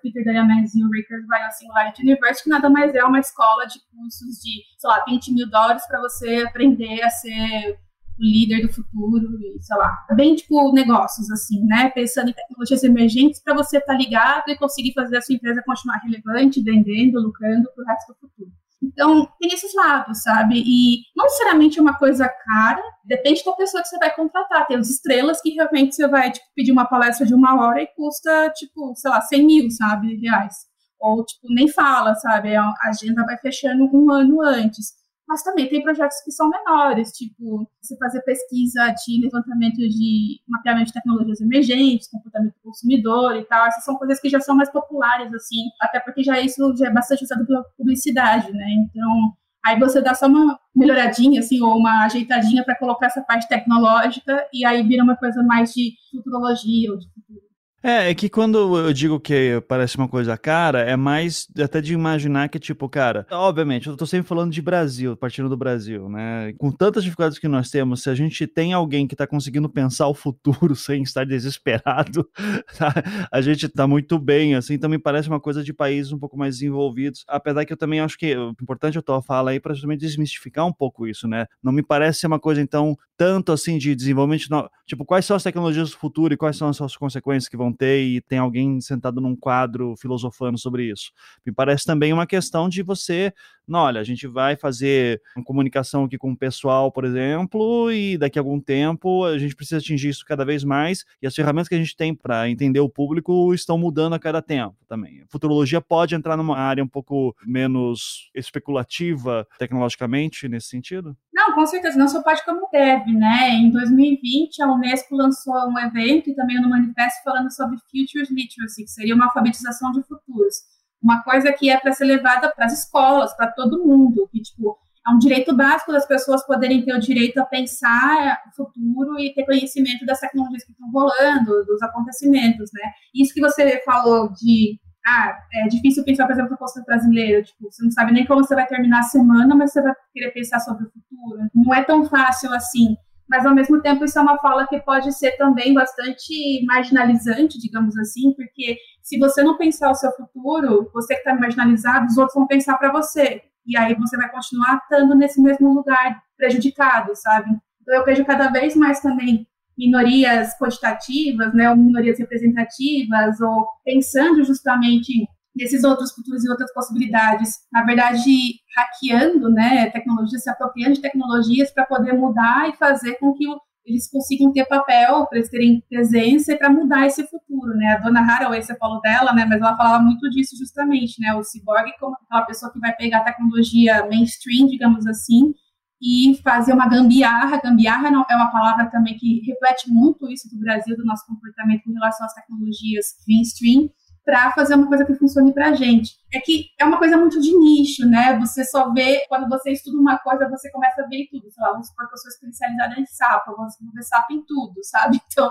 [0.00, 3.78] Peter Diamandis e o Rickard Bio Singularity University, que nada mais é uma escola de
[3.90, 7.76] cursos de, sei lá, 20 mil dólares para você aprender a ser
[8.18, 11.90] o líder do futuro e, sei lá, bem tipo negócios, assim, né?
[11.90, 15.62] Pensando em tecnologias emergentes para você estar tá ligado e conseguir fazer a sua empresa
[15.66, 18.50] continuar relevante, vendendo, lucrando para o resto do futuro.
[18.82, 20.62] Então, tem esses lados, sabe?
[20.64, 24.66] E não necessariamente é uma coisa cara, depende da pessoa que você vai contratar.
[24.66, 27.88] Tem as estrelas que realmente você vai tipo, pedir uma palestra de uma hora e
[27.96, 30.54] custa, tipo, sei lá, 100 mil, sabe, reais.
[31.00, 32.54] Ou, tipo, nem fala, sabe?
[32.54, 37.68] A agenda vai fechando um ano antes mas também tem projetos que são menores, tipo
[37.82, 43.66] você fazer pesquisa de levantamento de mapeamento de tecnologias emergentes, comportamento do consumidor e tal.
[43.66, 46.90] Essas são coisas que já são mais populares, assim, até porque já isso já é
[46.90, 48.66] bastante usado pela publicidade, né?
[48.78, 53.48] Então, aí você dá só uma melhoradinha, assim, ou uma ajeitadinha para colocar essa parte
[53.48, 57.47] tecnológica e aí vira uma coisa mais de futurologia ou de futuro.
[57.82, 61.94] É, é que quando eu digo que parece uma coisa cara, é mais até de
[61.94, 66.52] imaginar que, tipo, cara, obviamente, eu tô sempre falando de Brasil, partindo do Brasil, né?
[66.58, 70.08] Com tantas dificuldades que nós temos, se a gente tem alguém que tá conseguindo pensar
[70.08, 72.28] o futuro sem estar desesperado,
[72.76, 72.92] tá?
[73.30, 76.36] a gente tá muito bem, assim, então me parece uma coisa de países um pouco
[76.36, 79.74] mais desenvolvidos, apesar que eu também acho que o importante eu tô falar aí para
[79.74, 81.46] justamente desmistificar um pouco isso, né?
[81.62, 84.48] Não me parece ser uma coisa, então, tanto assim de desenvolvimento,
[84.86, 87.67] tipo, quais são as tecnologias do futuro e quais são as suas consequências que vão
[87.72, 91.10] ter e tem alguém sentado num quadro filosofando sobre isso.
[91.44, 93.32] Me parece também uma questão de você,
[93.68, 98.16] não, olha, a gente vai fazer uma comunicação aqui com o pessoal, por exemplo, e
[98.16, 101.68] daqui a algum tempo a gente precisa atingir isso cada vez mais e as ferramentas
[101.68, 105.20] que a gente tem para entender o público estão mudando a cada tempo também.
[105.20, 111.14] A futurologia pode entrar numa área um pouco menos especulativa tecnologicamente nesse sentido?
[111.32, 113.50] Não, com certeza, não só pode como deve, né?
[113.50, 118.84] Em 2020, a Unesco lançou um evento e também no manifesto falando sobre Futures Literacy,
[118.84, 120.56] que seria uma alfabetização de futuros.
[121.02, 124.76] Uma coisa que é para ser levada para as escolas, para todo mundo, que, tipo,
[125.06, 129.32] é um direito básico das pessoas poderem ter o direito a pensar o futuro e
[129.32, 132.82] ter conhecimento das tecnologias que estão rolando, dos acontecimentos, né?
[133.14, 137.70] Isso que você falou de ah, é difícil pensar, por exemplo, no posto brasileiro, tipo,
[137.70, 140.60] você não sabe nem como você vai terminar a semana, mas você vai querer pensar
[140.60, 141.48] sobre o futuro.
[141.54, 142.94] Não é tão fácil assim.
[143.28, 147.96] Mas, ao mesmo tempo, isso é uma fala que pode ser também bastante marginalizante, digamos
[147.98, 152.34] assim, porque se você não pensar o seu futuro, você que está marginalizado, os outros
[152.34, 153.42] vão pensar para você.
[153.66, 157.50] E aí você vai continuar estando nesse mesmo lugar prejudicado, sabe?
[157.82, 164.42] Então eu vejo cada vez mais também minorias quantitativas, né, ou minorias representativas, ou pensando
[164.42, 168.30] justamente nesses outros futuros e outras possibilidades, na verdade,
[168.76, 173.44] hackeando, né, tecnologias, se apropriando de tecnologias para poder mudar e fazer com que
[173.84, 177.94] eles consigam ter papel, para eles terem presença e para mudar esse futuro, né?
[177.94, 179.46] A dona Haraway, você falou dela, né?
[179.46, 181.34] Mas ela falava muito disso justamente, né?
[181.34, 185.54] O cyborg como aquela pessoa que vai pegar a tecnologia mainstream, digamos assim,
[186.02, 187.62] e fazer uma gambiarra.
[187.62, 191.94] Gambiarra é uma palavra também que reflete muito isso do Brasil, do nosso comportamento em
[191.94, 193.88] relação às tecnologias mainstream,
[194.28, 196.18] para fazer uma coisa que funcione para a gente.
[196.30, 198.38] É que é uma coisa muito de nicho, né?
[198.40, 201.50] Você só vê, quando você estuda uma coisa, você começa a ver tudo.
[201.50, 204.74] Sei lá, vamos supor que eu sou especializada em sapo, vamos ver sapo em tudo,
[204.84, 205.18] sabe?
[205.32, 205.50] Então,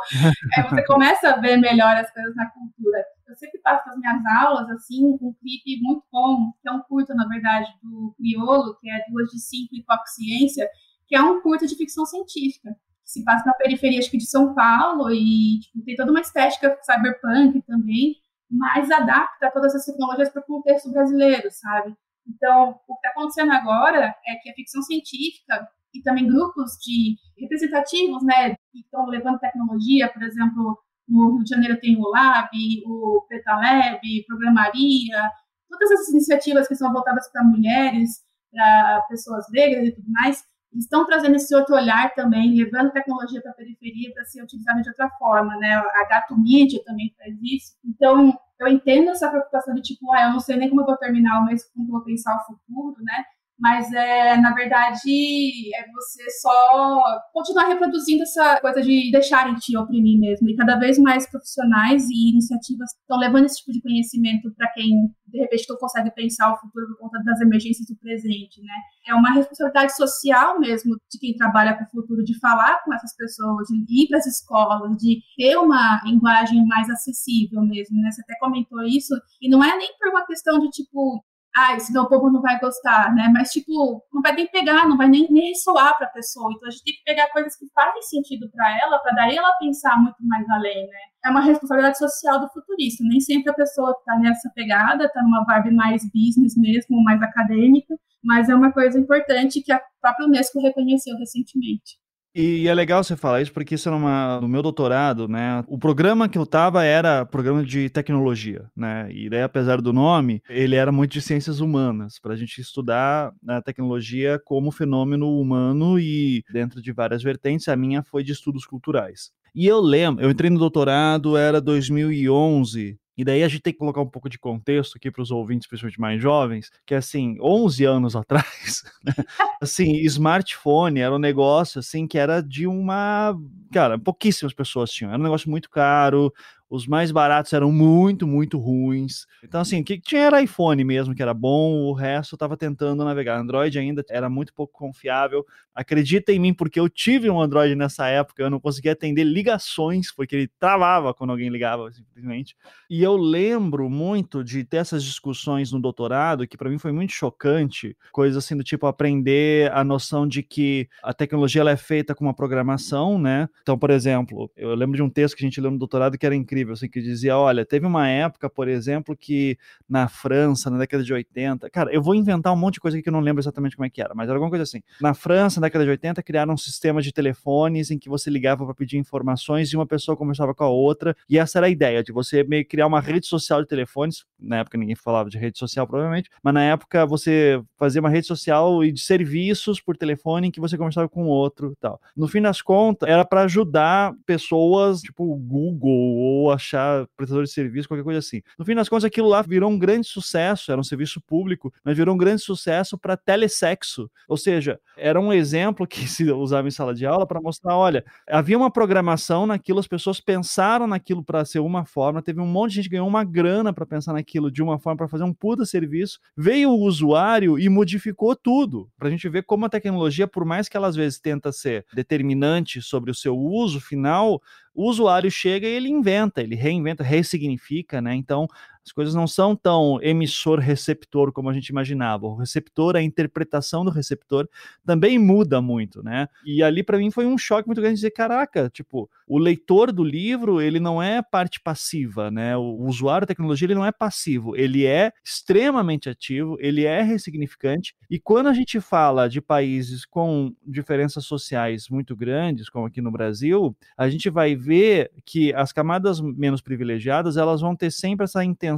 [0.56, 3.04] é, você começa a ver melhor as coisas na cultura.
[3.28, 6.82] Eu sempre passo as minhas aulas, assim, com um clipe muito bom, que é um
[6.84, 10.70] curto, na verdade, do Criolo, que é Duas de Cinco e Ciência,
[11.08, 14.54] que é um curto de ficção científica se passa na periferia, acho que de São
[14.54, 18.18] Paulo, e tipo, tem toda uma estética cyberpunk também,
[18.49, 21.95] mas adapta todas as tecnologias para o contexto brasileiro, sabe?
[22.27, 27.15] Então, o que está acontecendo agora é que a ficção científica e também grupos de
[27.39, 32.49] representativos, né, que estão levando tecnologia, por exemplo, no Rio de Janeiro tem o Lab,
[32.86, 35.31] o Petalab, Programaria,
[35.69, 41.05] todas essas iniciativas que são voltadas para mulheres, para pessoas negras e tudo mais, estão
[41.05, 45.10] trazendo esse outro olhar também, levando tecnologia para a periferia para ser utilizada de outra
[45.17, 45.73] forma, né?
[45.73, 47.77] A Gato Mídia também faz isso.
[47.97, 50.97] Então, eu entendo essa preocupação de tipo, ah, eu não sei nem como eu vou
[50.97, 53.25] terminar o mês, como eu vou pensar o futuro, né?
[53.60, 57.01] mas é, na verdade, é você só
[57.33, 60.47] continuar reproduzindo essa coisa de deixarem te oprimir mesmo.
[60.49, 65.10] E cada vez mais profissionais e iniciativas estão levando esse tipo de conhecimento para quem,
[65.38, 68.73] de repente, não consegue pensar o futuro por conta das emergências do presente, né?
[69.08, 73.15] É uma responsabilidade social mesmo de quem trabalha com o futuro, de falar com essas
[73.15, 78.12] pessoas, de ir para as escolas, de ter uma linguagem mais acessível mesmo, né?
[78.12, 81.23] Você até comentou isso, e não é nem por uma questão de, tipo,
[81.58, 83.32] ah, senão o povo não vai gostar, né?
[83.34, 86.54] Mas, tipo, não vai nem pegar, não vai nem, nem ressoar para a pessoa.
[86.54, 89.52] Então, a gente tem que pegar coisas que fazem sentido para ela, para daí ela
[89.60, 91.00] pensar muito mais além, né?
[91.26, 93.04] É uma responsabilidade social do futurista.
[93.04, 97.96] Nem sempre a pessoa está nessa pegada, está numa vibe mais business mesmo, mais acadêmica,
[98.24, 101.98] mas é uma coisa importante que a própria Unesco reconheceu recentemente.
[102.39, 105.63] E é legal você falar isso, porque isso era uma, no meu doutorado, né?
[105.67, 109.12] O programa que eu tava era programa de tecnologia, né?
[109.12, 113.34] E daí, apesar do nome, ele era muito de ciências humanas, para a gente estudar
[113.47, 117.67] a tecnologia como fenômeno humano e dentro de várias vertentes.
[117.69, 119.32] A minha foi de estudos culturais.
[119.56, 123.80] E eu lembro, eu entrei no doutorado, era 2011, e daí a gente tem que
[123.80, 127.84] colocar um pouco de contexto aqui para os ouvintes, principalmente mais jovens, que assim, 11
[127.84, 129.13] anos atrás, né?
[129.62, 133.36] assim, smartphone era um negócio assim que era de uma,
[133.71, 135.12] cara, pouquíssimas pessoas tinham.
[135.12, 136.32] Era um negócio muito caro,
[136.69, 139.25] os mais baratos eram muito, muito ruins.
[139.43, 142.58] Então, assim, o que tinha era iPhone mesmo, que era bom, o resto eu tava
[142.58, 143.39] tentando navegar.
[143.39, 145.45] Android ainda era muito pouco confiável.
[145.73, 150.12] Acredita em mim, porque eu tive um Android nessa época, eu não conseguia atender ligações,
[150.12, 152.56] porque ele travava quando alguém ligava, simplesmente.
[152.89, 157.13] E eu lembro muito de ter essas discussões no doutorado, que para mim foi muito
[157.13, 162.15] chocante, coisas assim do tipo aprender a noção de que a tecnologia ela é feita
[162.15, 163.47] com uma programação, né?
[163.62, 166.25] Então, por exemplo, eu lembro de um texto que a gente leu no doutorado que
[166.25, 170.70] era incrível incrível, assim, que dizia, olha, teve uma época, por exemplo, que na França,
[170.70, 173.20] na década de 80, cara, eu vou inventar um monte de coisa que eu não
[173.20, 174.82] lembro exatamente como é que era, mas era alguma coisa assim.
[175.00, 178.65] Na França, na década de 80, criaram um sistema de telefones em que você ligava
[178.65, 182.04] para pedir informações e uma pessoa conversava com a outra, e essa era a ideia,
[182.04, 185.58] de você meio criar uma rede social de telefones, na época ninguém falava de rede
[185.58, 190.48] social, provavelmente, mas na época você fazia uma rede social e de serviços por telefone
[190.48, 192.02] em que você conversava com o outro e tal.
[192.15, 197.88] No fim das contas, era para ajudar pessoas, tipo Google ou achar prestador de serviço,
[197.88, 198.41] qualquer coisa assim.
[198.57, 201.97] No fim das contas, aquilo lá virou um grande sucesso, era um serviço público, mas
[201.97, 204.10] virou um grande sucesso para telesexo.
[204.27, 208.03] Ou seja, era um exemplo que se usava em sala de aula para mostrar, olha,
[208.27, 212.71] havia uma programação naquilo, as pessoas pensaram naquilo para ser uma forma, teve um monte
[212.71, 215.33] de gente que ganhou uma grana para pensar naquilo de uma forma para fazer um
[215.33, 220.27] puta serviço, veio o usuário e modificou tudo, para a gente ver como a tecnologia,
[220.27, 224.41] por mais que ela às vezes tenta ser determinante sobre o seu uso final,
[224.78, 228.13] o usuário chega e ele inventa, ele reinventa, ressignifica, né?
[228.13, 228.48] Então,
[228.88, 232.26] As coisas não são tão emissor-receptor como a gente imaginava.
[232.26, 234.47] O receptor, a interpretação do receptor
[234.86, 236.30] também muda muito, né?
[236.45, 240.06] E ali para mim foi um choque muito grande dizer, caraca, tipo, o leitor do
[240.06, 242.56] livro, ele não é parte passiva, né?
[242.56, 247.93] O usuário da tecnologia, ele não é passivo, ele é extremamente ativo, ele é ressignificante.
[248.10, 253.12] E quando a gente fala de países com diferenças sociais muito grandes, como aqui no
[253.12, 258.45] Brasil, a gente vai ver que as camadas menos privilegiadas, elas vão ter sempre essa
[258.45, 258.77] intenção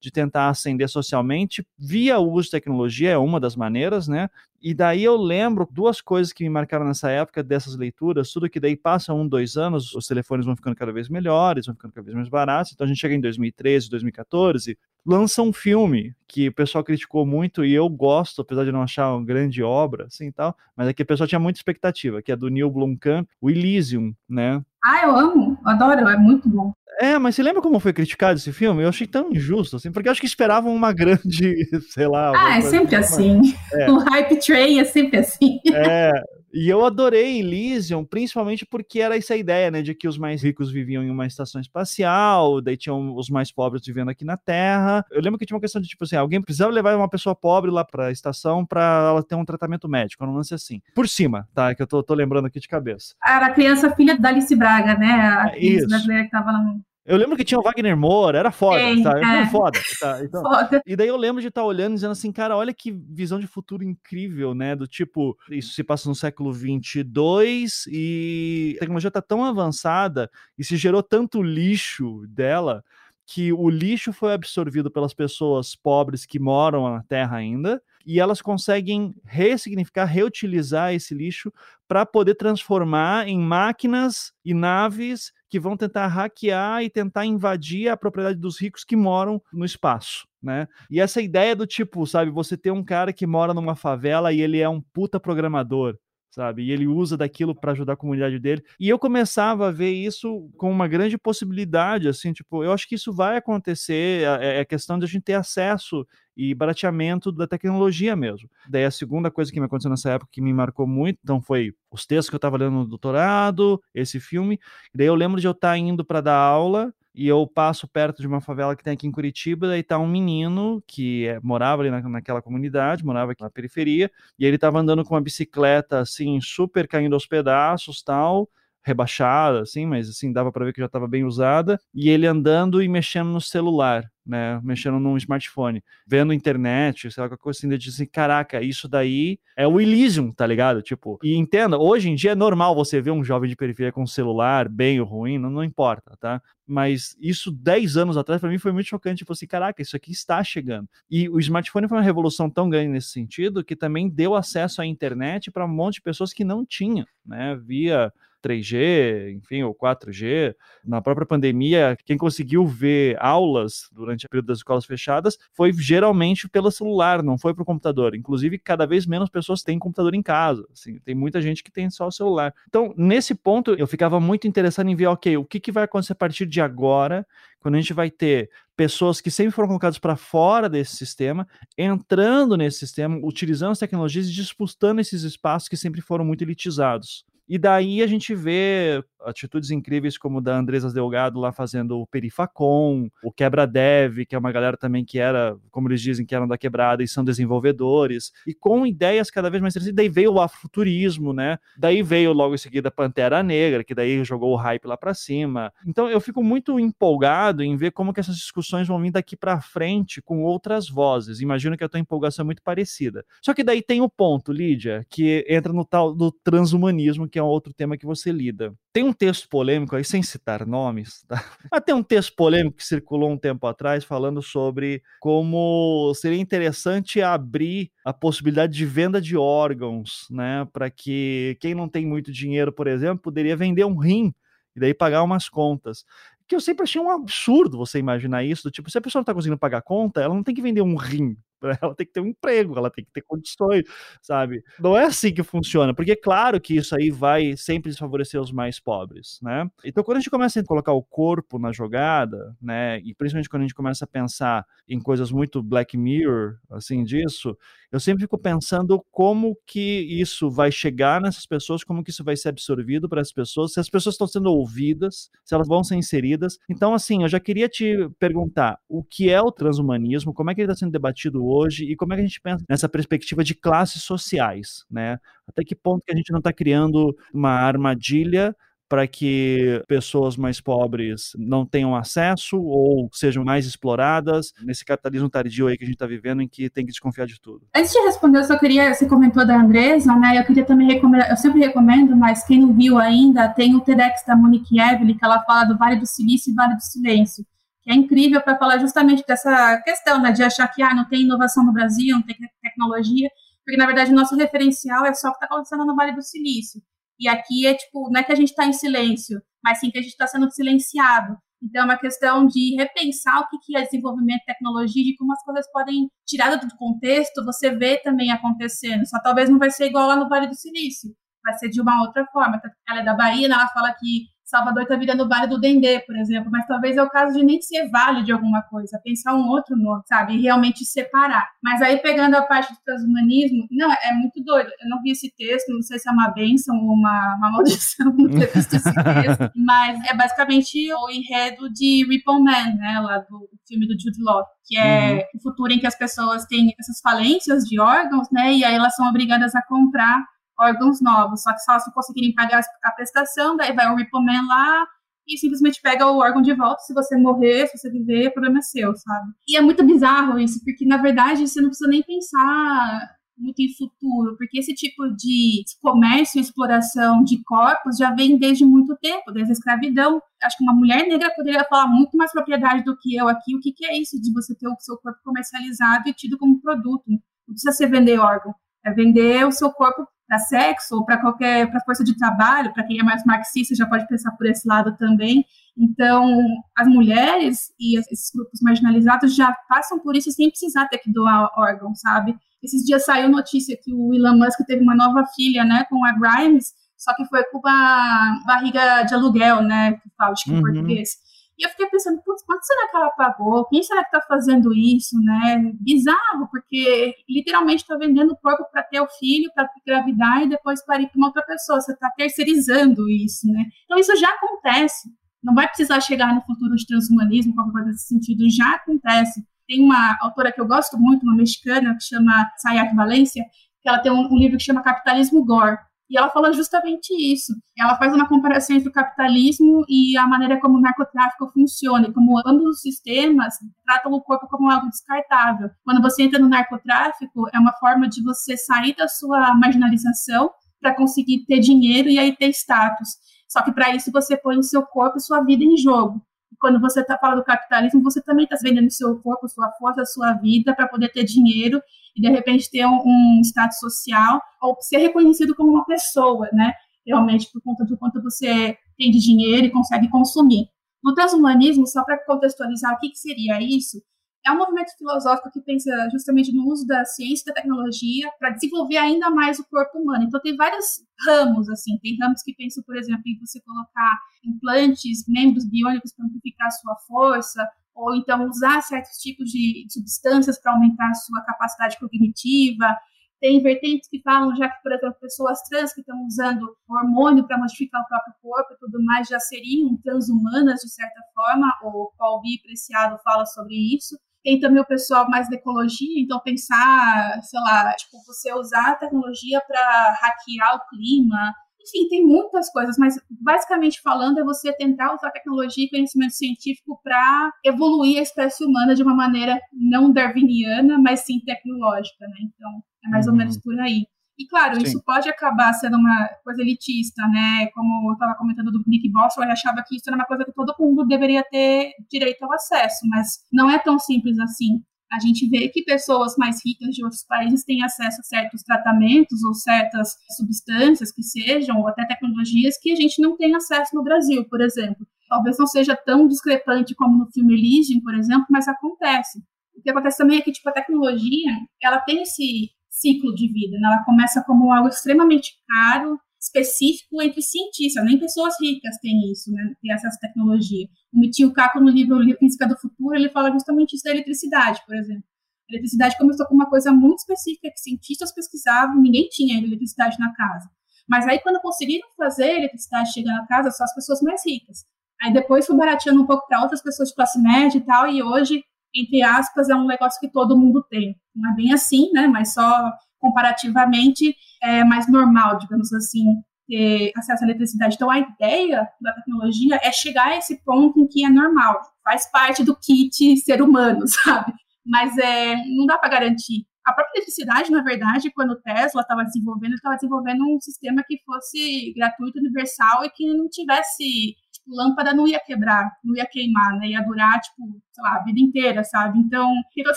[0.00, 4.28] de tentar ascender socialmente via o uso de tecnologia, é uma das maneiras, né?
[4.62, 8.60] E daí eu lembro duas coisas que me marcaram nessa época dessas leituras, tudo que
[8.60, 12.04] daí passa um, dois anos, os telefones vão ficando cada vez melhores, vão ficando cada
[12.04, 14.76] vez mais baratos, então a gente chega em 2013, 2014,
[15.06, 19.14] lança um filme que o pessoal criticou muito e eu gosto, apesar de não achar
[19.14, 22.36] uma grande obra, assim tal, mas é que o pessoal tinha muita expectativa, que é
[22.36, 24.62] do Neil Blomkamp, o Elysium, né?
[24.84, 26.72] Ah, eu amo, adoro, é muito bom.
[27.00, 28.82] É, mas você lembra como foi criticado esse filme?
[28.82, 31.54] Eu achei tão injusto, assim, porque eu acho que esperavam uma grande,
[31.90, 32.32] sei lá.
[32.36, 33.54] Ah, é sempre assim.
[33.72, 33.88] É.
[33.90, 35.60] O hype train é sempre assim.
[35.72, 36.10] É,
[36.52, 40.70] e eu adorei Elysium, principalmente porque era essa ideia, né, de que os mais ricos
[40.70, 45.04] viviam em uma estação espacial, daí tinham os mais pobres vivendo aqui na Terra.
[45.10, 47.70] Eu lembro que tinha uma questão de, tipo assim, alguém precisava levar uma pessoa pobre
[47.70, 50.80] lá pra estação para ela ter um tratamento médico, não lance assim.
[50.94, 53.14] Por cima, tá, que eu tô, tô lembrando aqui de cabeça.
[53.24, 56.82] Era a criança filha da Alice Braga, né, a criança brasileira que tava lá no
[57.10, 59.18] eu lembro que tinha o Wagner Moura, era foda, Sim, tá?
[59.18, 59.46] É.
[59.46, 60.24] foda, tá?
[60.24, 60.80] Então, foda.
[60.86, 63.40] E daí eu lembro de estar tá olhando e dizendo assim, cara, olha que visão
[63.40, 64.76] de futuro incrível, né?
[64.76, 70.64] Do tipo, isso se passa no século 22 e a tecnologia tá tão avançada e
[70.64, 72.84] se gerou tanto lixo dela
[73.26, 78.42] que o lixo foi absorvido pelas pessoas pobres que moram na Terra ainda, e elas
[78.42, 81.52] conseguem ressignificar, reutilizar esse lixo
[81.86, 87.96] para poder transformar em máquinas e naves que vão tentar hackear e tentar invadir a
[87.96, 90.26] propriedade dos ricos que moram no espaço.
[90.40, 90.68] Né?
[90.88, 94.40] E essa ideia do tipo, sabe, você ter um cara que mora numa favela e
[94.40, 95.98] ele é um puta programador,
[96.30, 96.62] sabe?
[96.62, 98.62] E ele usa daquilo para ajudar a comunidade dele.
[98.78, 102.94] E eu começava a ver isso com uma grande possibilidade, assim, tipo, eu acho que
[102.94, 108.14] isso vai acontecer, é, é questão de a gente ter acesso e barateamento da tecnologia
[108.14, 108.48] mesmo.
[108.68, 111.74] Daí a segunda coisa que me aconteceu nessa época que me marcou muito, então foi
[111.90, 114.58] os textos que eu estava lendo no doutorado, esse filme.
[114.94, 118.22] Daí eu lembro de eu estar tá indo para dar aula e eu passo perto
[118.22, 121.82] de uma favela que tem aqui em Curitiba, daí tá um menino que é, morava
[121.82, 125.98] ali na, naquela comunidade, morava aqui na periferia, e ele tava andando com uma bicicleta
[125.98, 128.48] assim, super caindo aos pedaços, tal,
[128.82, 132.82] rebaixada assim, mas assim dava para ver que já estava bem usada, e ele andando
[132.82, 137.68] e mexendo no celular né, mexendo num smartphone, vendo internet, sei lá, qualquer coisa assim,
[137.68, 140.80] de assim, caraca, isso daí é o Elysium, tá ligado?
[140.82, 144.02] Tipo, e entenda, hoje em dia é normal você ver um jovem de periferia com
[144.02, 146.40] um celular, bem ou ruim, não, não importa, tá?
[146.64, 150.12] Mas isso 10 anos atrás, para mim, foi muito chocante, tipo assim, caraca, isso aqui
[150.12, 150.88] está chegando.
[151.10, 154.86] E o smartphone foi uma revolução tão grande nesse sentido, que também deu acesso à
[154.86, 158.12] internet para um monte de pessoas que não tinham, né, via
[158.42, 160.54] 3G, enfim, ou 4G.
[160.84, 166.48] Na própria pandemia, quem conseguiu ver aulas durante o período das escolas fechadas foi geralmente
[166.48, 168.14] pelo celular, não foi para o computador.
[168.14, 170.66] Inclusive, cada vez menos pessoas têm computador em casa.
[170.72, 172.54] Assim, tem muita gente que tem só o celular.
[172.68, 176.12] Então, nesse ponto, eu ficava muito interessado em ver, ok, o que, que vai acontecer
[176.12, 177.26] a partir de agora,
[177.60, 182.56] quando a gente vai ter pessoas que sempre foram colocadas para fora desse sistema, entrando
[182.56, 187.26] nesse sistema, utilizando as tecnologias e disputando esses espaços que sempre foram muito elitizados.
[187.50, 193.08] E daí a gente vê atitudes incríveis como da Andresa Delgado lá fazendo o Perifacom,
[193.22, 196.48] o Quebra Dev, que é uma galera também que era, como eles dizem, que eram
[196.48, 199.96] da quebrada e são desenvolvedores, e com ideias cada vez mais interessantes.
[199.96, 201.58] Daí veio o afrofuturismo, né?
[201.78, 205.14] Daí veio logo em seguida a Pantera Negra, que daí jogou o hype lá para
[205.14, 205.72] cima.
[205.86, 209.60] Então eu fico muito empolgado em ver como que essas discussões vão vir daqui para
[209.60, 211.40] frente com outras vozes.
[211.40, 213.24] Imagino que a tua empolgação é muito parecida.
[213.42, 217.42] Só que daí tem o ponto, Lídia, que entra no tal do transhumanismo, que é
[217.42, 218.74] um outro tema que você lida.
[218.92, 221.36] Tem um texto polêmico aí, sem citar nomes, tá?
[221.70, 227.22] Mas tem um texto polêmico que circulou um tempo atrás falando sobre como seria interessante
[227.22, 230.66] abrir a possibilidade de venda de órgãos, né?
[230.72, 234.34] Para que quem não tem muito dinheiro, por exemplo, poderia vender um rim
[234.76, 236.04] e daí pagar umas contas
[236.50, 239.22] que eu sempre achei um absurdo você imaginar isso, do tipo, se a pessoa não
[239.22, 241.36] está conseguindo pagar a conta, ela não tem que vender um rim,
[241.82, 243.84] ela tem que ter um emprego, ela tem que ter condições,
[244.20, 244.62] sabe?
[244.78, 248.52] Não é assim que funciona, porque é claro que isso aí vai sempre desfavorecer os
[248.52, 249.68] mais pobres, né?
[249.84, 253.62] Então, quando a gente começa a colocar o corpo na jogada, né, e principalmente quando
[253.62, 257.56] a gente começa a pensar em coisas muito Black Mirror, assim, disso,
[257.92, 262.36] eu sempre fico pensando como que isso vai chegar nessas pessoas, como que isso vai
[262.36, 265.96] ser absorvido para as pessoas, se as pessoas estão sendo ouvidas, se elas vão ser
[265.96, 266.58] inseridas.
[266.68, 270.60] Então, assim, eu já queria te perguntar o que é o transhumanismo, como é que
[270.60, 273.54] ele está sendo debatido hoje e como é que a gente pensa nessa perspectiva de
[273.54, 275.18] classes sociais, né?
[275.46, 278.54] Até que ponto que a gente não está criando uma armadilha
[278.90, 285.68] para que pessoas mais pobres não tenham acesso ou sejam mais exploradas nesse capitalismo tardio
[285.68, 287.68] aí que a gente está vivendo, em que tem que desconfiar de tudo.
[287.72, 290.36] Antes de responder, eu só queria, você comentou da Andresa, né?
[290.36, 294.24] Eu queria também recomendar, eu sempre recomendo, mas quem não viu ainda, tem o TEDx
[294.26, 297.46] da Monique Evelyn, que ela fala do Vale do Silício e Vale do Silêncio,
[297.90, 301.64] é incrível para falar justamente dessa questão, né, de achar que ah, não tem inovação
[301.64, 303.28] no Brasil, não tem tecnologia,
[303.64, 306.22] porque na verdade o nosso referencial é só o que está acontecendo no Vale do
[306.22, 306.80] Silício.
[307.18, 309.98] E aqui é tipo, não é que a gente está em silêncio, mas sim que
[309.98, 311.36] a gente está sendo silenciado.
[311.62, 315.42] Então, é uma questão de repensar o que é desenvolvimento de tecnologia, de como as
[315.44, 319.06] coisas podem, tirada do contexto, você vê também acontecendo.
[319.06, 321.10] Só talvez não vai ser igual lá no Vale do Silício,
[321.44, 322.58] vai ser de uma outra forma.
[322.88, 323.54] Ela é da Bahia, né?
[323.54, 327.02] ela fala que Salvador está virando o Vale do Dendê, por exemplo, mas talvez é
[327.02, 330.34] o caso de nem ser vale de alguma coisa, pensar um outro nome, sabe?
[330.34, 331.48] E realmente separar.
[331.62, 334.70] Mas aí, pegando a parte do transhumanismo, não, é muito doido.
[334.82, 338.12] Eu não vi esse texto, não sei se é uma bênção ou uma, uma maldição
[338.18, 343.18] não ter visto esse texto, mas é basicamente o enredo de Ripple Man, né, lá
[343.18, 345.20] do filme do Jude Law, que é uhum.
[345.36, 348.96] o futuro em que as pessoas têm essas falências de órgãos, né, e aí elas
[348.96, 350.24] são obrigadas a comprar
[350.60, 354.86] órgãos novos, só que se conseguirem pagar a prestação, daí vai o Rippleman lá
[355.26, 356.82] e simplesmente pega o órgão de volta.
[356.82, 359.32] Se você morrer, se você viver, o problema é seu, sabe?
[359.48, 363.08] E é muito bizarro isso, porque na verdade você não precisa nem pensar
[363.40, 368.66] muito em futuro, porque esse tipo de comércio e exploração de corpos já vem desde
[368.66, 370.20] muito tempo, desde a escravidão.
[370.42, 373.56] Acho que uma mulher negra poderia falar muito mais propriedade do que eu aqui.
[373.56, 376.60] O que, que é isso de você ter o seu corpo comercializado e tido como
[376.60, 377.04] produto?
[377.08, 378.54] Não precisa ser vender órgão,
[378.84, 382.84] é vender o seu corpo para sexo ou para qualquer para força de trabalho, para
[382.84, 385.44] quem é mais marxista já pode pensar por esse lado também.
[385.76, 386.38] Então,
[386.78, 391.50] as mulheres e esses grupos marginalizados já passam por isso sem precisar ter que doar
[391.58, 392.36] órgão, sabe?
[392.62, 396.12] Esses dias saiu notícia que o Elon Musk teve uma nova filha, né, com a
[396.12, 400.54] Grimes, só que foi com uma barriga de aluguel, né, que fala, acho que em
[400.54, 400.60] uhum.
[400.60, 401.16] português.
[401.60, 403.66] E eu fiquei pensando, putz, quanto será que ela pagou?
[403.66, 405.70] Quem será que está fazendo isso, né?
[405.78, 410.82] Bizarro, porque literalmente está vendendo o corpo para ter o filho, para engravidar e depois
[410.86, 411.78] parir para uma outra pessoa.
[411.78, 413.66] Você está terceirizando isso, né?
[413.84, 415.10] Então isso já acontece.
[415.44, 419.44] Não vai precisar chegar no futuro de transhumanismo, qualquer coisa desse sentido, já acontece.
[419.68, 423.44] Tem uma autora que eu gosto muito, uma mexicana, que chama Sayat Valencia,
[423.82, 425.76] que ela tem um, um livro que chama Capitalismo Gore
[426.10, 427.52] e ela fala justamente isso.
[427.78, 432.12] Ela faz uma comparação entre o capitalismo e a maneira como o narcotráfico funciona, e
[432.12, 433.54] como ambos os sistemas
[433.84, 435.70] tratam o corpo como algo descartável.
[435.84, 440.50] Quando você entra no narcotráfico, é uma forma de você sair da sua marginalização
[440.80, 443.10] para conseguir ter dinheiro e aí ter status.
[443.48, 446.20] Só que para isso você põe o seu corpo e sua vida em jogo
[446.58, 450.32] quando você está falando do capitalismo, você também está vendendo seu corpo, sua força, sua
[450.34, 451.80] vida para poder ter dinheiro
[452.16, 456.72] e de repente ter um, um, status social ou ser reconhecido como uma pessoa, né?
[457.06, 460.66] Realmente por conta do quanto você tem de dinheiro e consegue consumir.
[461.02, 464.02] No transhumanismo, só para contextualizar o que, que seria isso,
[464.46, 468.50] é um movimento filosófico que pensa justamente no uso da ciência e da tecnologia para
[468.50, 470.24] desenvolver ainda mais o corpo humano.
[470.24, 471.98] Então, tem vários ramos, assim.
[471.98, 476.70] Tem ramos que pensam, por exemplo, em você colocar implantes, membros biônicos para amplificar a
[476.70, 482.96] sua força, ou então usar certos tipos de substâncias para aumentar a sua capacidade cognitiva.
[483.40, 487.58] Tem vertentes que falam já que, por exemplo, pessoas trans que estão usando hormônio para
[487.58, 491.74] modificar o próprio corpo e tudo mais já seriam transhumanas, de certa forma.
[491.82, 492.58] O Paul B.
[492.62, 494.18] Preciado fala sobre isso.
[494.42, 498.96] Tem também o pessoal mais da ecologia, então pensar, sei lá, tipo, você usar a
[498.96, 501.54] tecnologia para hackear o clima.
[501.82, 507.00] Enfim, tem muitas coisas, mas basicamente falando é você tentar usar tecnologia e conhecimento científico
[507.02, 512.36] para evoluir a espécie humana de uma maneira não darwiniana, mas sim tecnológica, né?
[512.42, 513.32] Então, é mais uhum.
[513.32, 514.06] ou menos por aí.
[514.40, 514.86] E claro, Sim.
[514.86, 517.66] isso pode acabar sendo uma coisa elitista, né?
[517.74, 520.52] Como eu estava comentando do Nick Boswell, ele achava que isso era uma coisa que
[520.54, 524.82] todo mundo deveria ter direito ao acesso, mas não é tão simples assim.
[525.12, 529.44] A gente vê que pessoas mais ricas de outros países têm acesso a certos tratamentos
[529.44, 534.02] ou certas substâncias que sejam, ou até tecnologias que a gente não tem acesso no
[534.02, 535.06] Brasil, por exemplo.
[535.28, 539.44] Talvez não seja tão discrepante como no filme Elysium, por exemplo, mas acontece.
[539.76, 542.70] O que acontece também é que tipo, a tecnologia ela tem esse
[543.00, 543.78] ciclo de vida.
[543.78, 543.86] Né?
[543.86, 549.74] Ela começa como algo extremamente caro, específico entre cientistas, nem pessoas ricas têm isso, né?
[549.82, 550.86] Tem à tecnologia.
[551.12, 554.96] O Mitio Kaku, no livro Física do Futuro, ele fala justamente isso da eletricidade, por
[554.96, 555.22] exemplo.
[555.68, 560.32] A eletricidade começou com uma coisa muito específica que cientistas pesquisavam, ninguém tinha eletricidade na
[560.34, 560.70] casa.
[561.06, 564.84] Mas aí, quando conseguiram fazer a eletricidade chegar na casa, só as pessoas mais ricas.
[565.20, 568.22] Aí depois foi barateando um pouco para outras pessoas de classe média e tal, e
[568.22, 568.64] hoje,
[568.94, 571.16] entre aspas, é um negócio que todo mundo tem.
[571.34, 572.26] Não é bem assim, né?
[572.26, 576.24] Mas só comparativamente é mais normal, digamos assim,
[576.66, 577.96] ter acesso à eletricidade.
[577.96, 582.30] Então, a ideia da tecnologia é chegar a esse ponto em que é normal, faz
[582.30, 584.52] parte do kit ser humano, sabe?
[584.86, 586.64] Mas é, não dá para garantir.
[586.86, 591.20] A própria eletricidade, na verdade, quando o Tesla estava desenvolvendo, estava desenvolvendo um sistema que
[591.24, 594.34] fosse gratuito, universal e que não tivesse
[594.70, 596.88] lâmpada não ia quebrar, não ia queimar, né?
[596.88, 599.18] Ia durar, tipo, sei lá, a vida inteira, sabe?
[599.18, 599.96] Então, tem toda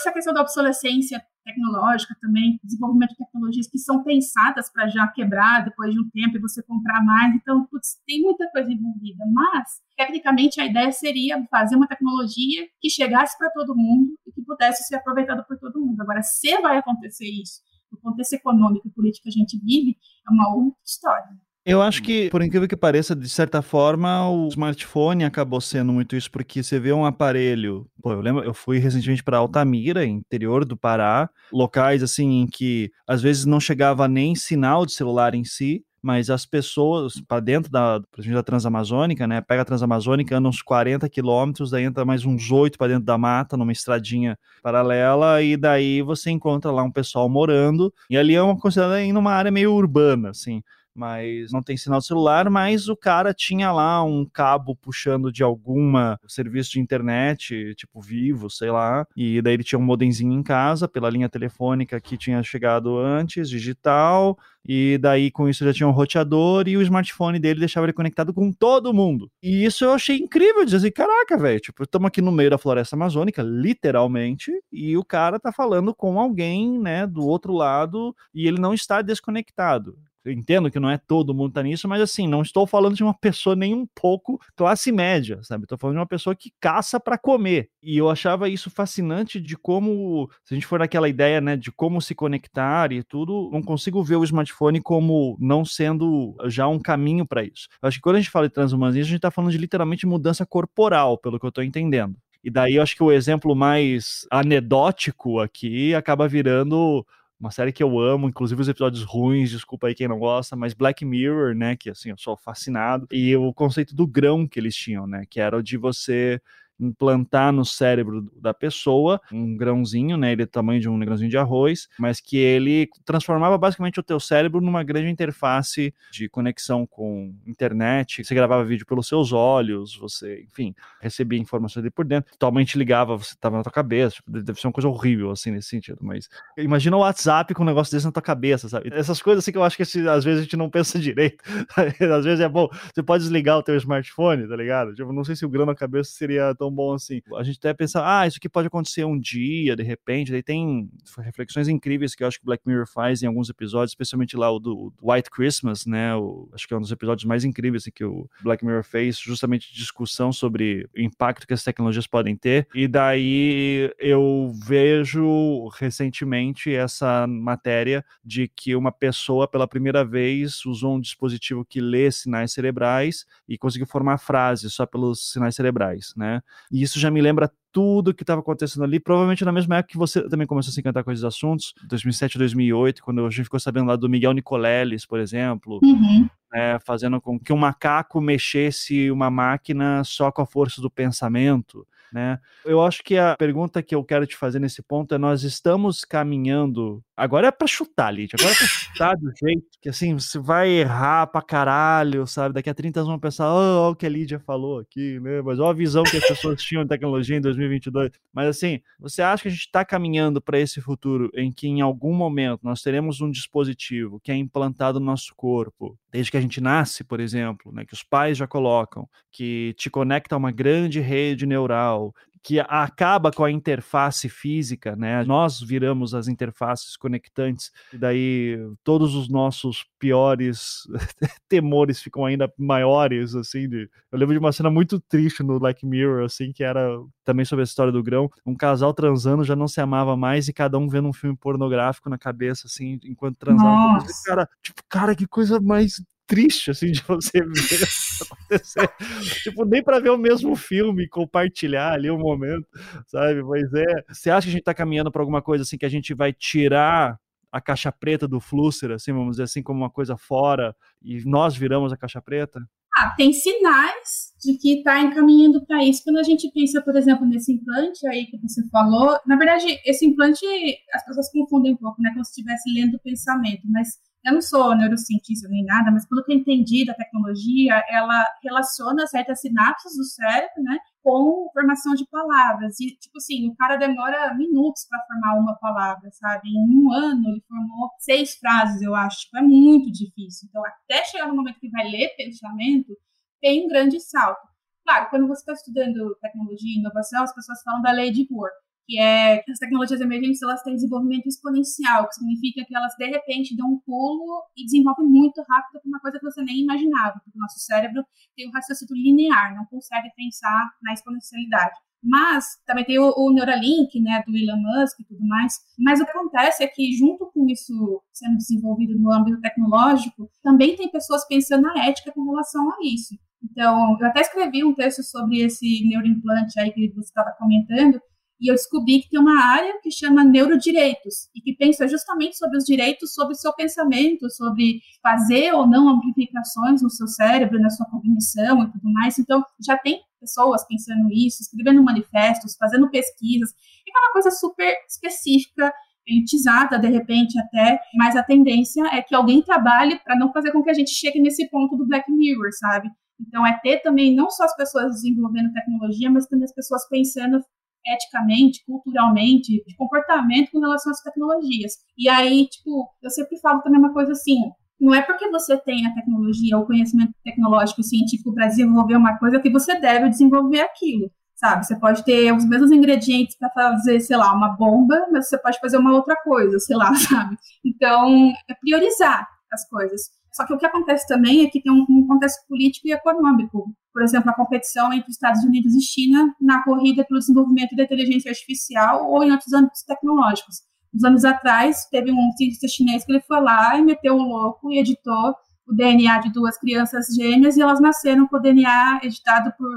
[0.00, 5.64] essa questão da obsolescência tecnológica também, desenvolvimento de tecnologias que são pensadas para já quebrar
[5.64, 7.34] depois de um tempo e você comprar mais.
[7.34, 9.24] Então, putz, tem muita coisa envolvida.
[9.30, 14.42] Mas, tecnicamente, a ideia seria fazer uma tecnologia que chegasse para todo mundo e que
[14.42, 16.00] pudesse ser aproveitada por todo mundo.
[16.00, 17.60] Agora, se vai acontecer isso,
[17.92, 19.96] no contexto econômico e político que a gente vive,
[20.26, 21.28] é uma outra história.
[21.66, 26.14] Eu acho que, por incrível que pareça, de certa forma, o smartphone acabou sendo muito
[26.14, 27.86] isso, porque você vê um aparelho.
[28.02, 32.90] Pô, eu lembro, eu fui recentemente para Altamira, interior do Pará, locais assim em que
[33.06, 37.72] às vezes não chegava nem sinal de celular em si, mas as pessoas para dentro
[37.72, 39.40] da, da Transamazônica, né?
[39.40, 43.16] Pega a Transamazônica, anda uns 40 quilômetros, daí entra mais uns 8 para dentro da
[43.16, 48.42] mata, numa estradinha paralela, e daí você encontra lá um pessoal morando, e ali é
[48.42, 50.62] uma considerada ainda uma área meio urbana, assim
[50.94, 55.42] mas não tem sinal de celular, mas o cara tinha lá um cabo puxando de
[55.42, 60.42] alguma serviço de internet, tipo Vivo, sei lá, e daí ele tinha um modemzinho em
[60.42, 65.88] casa pela linha telefônica que tinha chegado antes, digital, e daí com isso já tinha
[65.88, 69.30] um roteador e o smartphone dele deixava ele conectado com todo mundo.
[69.42, 72.58] E isso eu achei incrível, dizer assim, caraca, velho, tipo, estamos aqui no meio da
[72.58, 78.46] floresta amazônica, literalmente, e o cara tá falando com alguém, né, do outro lado, e
[78.46, 79.96] ele não está desconectado.
[80.24, 83.02] Eu entendo que não é todo mundo tá nisso, mas assim, não estou falando de
[83.02, 85.64] uma pessoa nem um pouco classe média, sabe?
[85.64, 87.68] Estou falando de uma pessoa que caça para comer.
[87.82, 91.70] E eu achava isso fascinante de como, se a gente for naquela ideia, né, de
[91.70, 96.78] como se conectar e tudo, não consigo ver o smartphone como não sendo já um
[96.78, 97.68] caminho para isso.
[97.82, 100.06] Eu acho que quando a gente fala de transhumanismo, a gente está falando de literalmente
[100.06, 102.16] mudança corporal, pelo que eu estou entendendo.
[102.42, 107.04] E daí eu acho que o exemplo mais anedótico aqui acaba virando
[107.44, 110.72] uma série que eu amo, inclusive os episódios ruins, desculpa aí quem não gosta, mas
[110.72, 114.74] Black Mirror, né, que assim, eu sou fascinado, e o conceito do grão que eles
[114.74, 116.40] tinham, né, que era o de você
[116.78, 120.32] implantar no cérebro da pessoa um grãozinho, né?
[120.32, 124.02] Ele é do tamanho de um grãozinho de arroz, mas que ele transformava basicamente o
[124.02, 128.24] teu cérebro numa grande interface de conexão com internet.
[128.24, 132.32] Você gravava vídeo pelos seus olhos, você, enfim, recebia informações ali por dentro.
[132.32, 134.16] Totalmente ligava, você estava na tua cabeça.
[134.16, 135.98] Tipo, deve ser uma coisa horrível, assim, nesse sentido.
[136.00, 138.90] Mas imagina o WhatsApp com um negócio desse na tua cabeça, sabe?
[138.92, 141.42] Essas coisas assim que eu acho que às vezes a gente não pensa direito.
[141.76, 144.94] às vezes é bom, você pode desligar o teu smartphone, tá ligado?
[144.94, 147.20] Tipo, não sei se o grão na cabeça seria tão bom assim.
[147.36, 150.32] A gente até pensa, ah, isso aqui pode acontecer um dia, de repente.
[150.32, 154.36] Daí tem reflexões incríveis que eu acho que Black Mirror faz em alguns episódios, especialmente
[154.36, 156.14] lá o do White Christmas, né?
[156.16, 159.18] O, acho que é um dos episódios mais incríveis assim, que o Black Mirror fez,
[159.18, 162.66] justamente discussão sobre o impacto que as tecnologias podem ter.
[162.74, 170.96] E daí eu vejo recentemente essa matéria de que uma pessoa pela primeira vez usou
[170.96, 176.42] um dispositivo que lê sinais cerebrais e conseguiu formar frases só pelos sinais cerebrais, né?
[176.70, 179.98] E isso já me lembra tudo que estava acontecendo ali, provavelmente na mesma época que
[179.98, 183.58] você também começou a se encantar com esses assuntos, 2007, 2008, quando a gente ficou
[183.58, 186.28] sabendo lá do Miguel Nicoleles, por exemplo, uhum.
[186.52, 191.84] né, fazendo com que um macaco mexesse uma máquina só com a força do pensamento,
[192.14, 192.38] né?
[192.64, 196.04] Eu acho que a pergunta que eu quero te fazer nesse ponto é: nós estamos
[196.04, 197.02] caminhando.
[197.16, 198.36] Agora é para chutar, Lídia.
[198.38, 202.54] Agora é pra chutar do jeito que assim, você vai errar pra caralho, sabe?
[202.54, 205.42] Daqui a 30 anos vão pensar, oh, o que a Lídia falou aqui, né?
[205.42, 208.12] Mas olha a visão que as pessoas tinham de tecnologia em 2022.
[208.32, 211.80] Mas assim, você acha que a gente está caminhando para esse futuro em que em
[211.80, 216.40] algum momento nós teremos um dispositivo que é implantado no nosso corpo, desde que a
[216.40, 217.84] gente nasce, por exemplo, né?
[217.84, 222.03] Que os pais já colocam, que te conecta a uma grande rede neural,
[222.44, 225.24] que acaba com a interface física, né?
[225.24, 230.86] Nós viramos as interfaces conectantes, e daí todos os nossos piores
[231.48, 233.66] temores ficam ainda maiores, assim.
[233.66, 233.88] De...
[234.12, 236.86] Eu lembro de uma cena muito triste no Black Mirror, assim, que era
[237.24, 238.30] também sobre a história do grão.
[238.44, 242.10] Um casal transando já não se amava mais e cada um vendo um filme pornográfico
[242.10, 244.04] na cabeça, assim, enquanto transava.
[244.26, 248.90] Cara, tipo, cara, que coisa mais triste, assim, de você ver isso acontecer.
[249.42, 252.66] tipo, nem para ver o mesmo filme, compartilhar ali o um momento,
[253.06, 253.42] sabe?
[253.42, 254.04] Mas é.
[254.08, 256.32] Você acha que a gente tá caminhando para alguma coisa assim que a gente vai
[256.32, 257.18] tirar
[257.52, 261.56] a caixa preta do Flusser, assim, vamos dizer assim, como uma coisa fora, e nós
[261.56, 262.60] viramos a caixa preta?
[262.96, 266.02] Ah, tem sinais de que está encaminhando para isso.
[266.04, 270.06] Quando a gente pensa, por exemplo, nesse implante aí que você falou, na verdade, esse
[270.06, 270.44] implante
[270.92, 272.10] as pessoas confundem um pouco, né?
[272.12, 273.88] Como se estivesse lendo o pensamento, mas
[274.24, 279.06] eu não sou neurocientista nem nada, mas pelo que eu entendi da tecnologia, ela relaciona
[279.06, 282.80] certas sinapses do cérebro, né, com formação de palavras.
[282.80, 286.48] E, tipo assim, o cara demora minutos para formar uma palavra, sabe?
[286.48, 289.20] Em um ano ele formou seis frases, eu acho.
[289.20, 290.48] Tipo, é muito difícil.
[290.48, 292.96] Então, até chegar no momento que vai ler pensamento,
[293.42, 294.48] tem um grande salto.
[294.84, 298.50] Claro, quando você está estudando tecnologia e inovação, as pessoas falam da lei de Bohr
[298.86, 303.06] que é que as tecnologias emergentes elas têm desenvolvimento exponencial, que significa que elas de
[303.06, 307.38] repente dão um pulo e desenvolvem muito rápido uma coisa que você nem imaginava, porque
[307.38, 308.04] o nosso cérebro
[308.36, 311.74] tem um raciocínio linear, não consegue pensar na exponencialidade.
[312.06, 315.54] Mas também tem o, o, Neuralink, né, do Elon Musk e tudo mais.
[315.78, 320.76] Mas o que acontece é que, junto com isso sendo desenvolvido no âmbito tecnológico, também
[320.76, 323.14] tem pessoas pensando na ética com relação a isso.
[323.42, 328.00] Então, eu até escrevi um texto sobre esse neuroimplante aí que você estava comentando,
[328.40, 332.58] e eu descobri que tem uma área que chama neurodireitos e que pensa justamente sobre
[332.58, 337.70] os direitos sobre o seu pensamento, sobre fazer ou não amplificações no seu cérebro, na
[337.70, 339.18] sua cognição e tudo mais.
[339.18, 343.52] Então, já tem pessoas pensando isso, escrevendo manifestos, fazendo pesquisas.
[343.86, 345.72] É uma coisa super específica,
[346.06, 350.62] elitizada, de repente até, mas a tendência é que alguém trabalhe para não fazer com
[350.62, 352.90] que a gente chegue nesse ponto do Black Mirror, sabe?
[353.20, 357.40] Então, é ter também não só as pessoas desenvolvendo tecnologia, mas também as pessoas pensando
[357.86, 361.72] eticamente, culturalmente, de comportamento com relação às tecnologias.
[361.96, 364.38] E aí, tipo, eu sempre falo também uma coisa assim,
[364.80, 369.18] não é porque você tem a tecnologia, o conhecimento tecnológico e científico para desenvolver uma
[369.18, 371.64] coisa que você deve desenvolver aquilo, sabe?
[371.64, 375.58] Você pode ter os mesmos ingredientes para fazer, sei lá, uma bomba, mas você pode
[375.60, 377.36] fazer uma outra coisa, sei lá, sabe?
[377.64, 380.10] Então, é priorizar as coisas.
[380.34, 383.72] Só que o que acontece também é que tem um, um contexto político e econômico.
[383.92, 388.30] Por exemplo, a competição entre Estados Unidos e China na corrida pelo desenvolvimento da inteligência
[388.30, 390.56] artificial ou em outros âmbitos tecnológicos.
[390.92, 394.72] Uns anos atrás, teve um cientista chinês que ele foi lá e meteu o louco
[394.72, 395.36] e editou
[395.68, 399.68] o DNA de duas crianças gêmeas e elas nasceram com o DNA editado por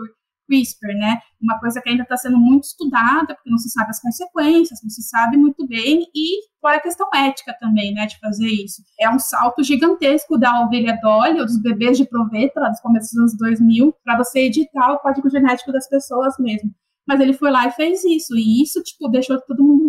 [0.47, 1.19] CRISPR, né?
[1.41, 4.89] Uma coisa que ainda está sendo muito estudada, porque não se sabe as consequências, não
[4.89, 8.81] se sabe muito bem, e fora a questão ética também, né, de fazer isso.
[8.99, 13.11] É um salto gigantesco da ovelha Dolly, ou dos bebês de proveta, lá dos começos
[13.11, 16.71] dos anos 2000, para você editar o código genético das pessoas mesmo.
[17.07, 19.86] Mas ele foi lá e fez isso, e isso, tipo, deixou todo mundo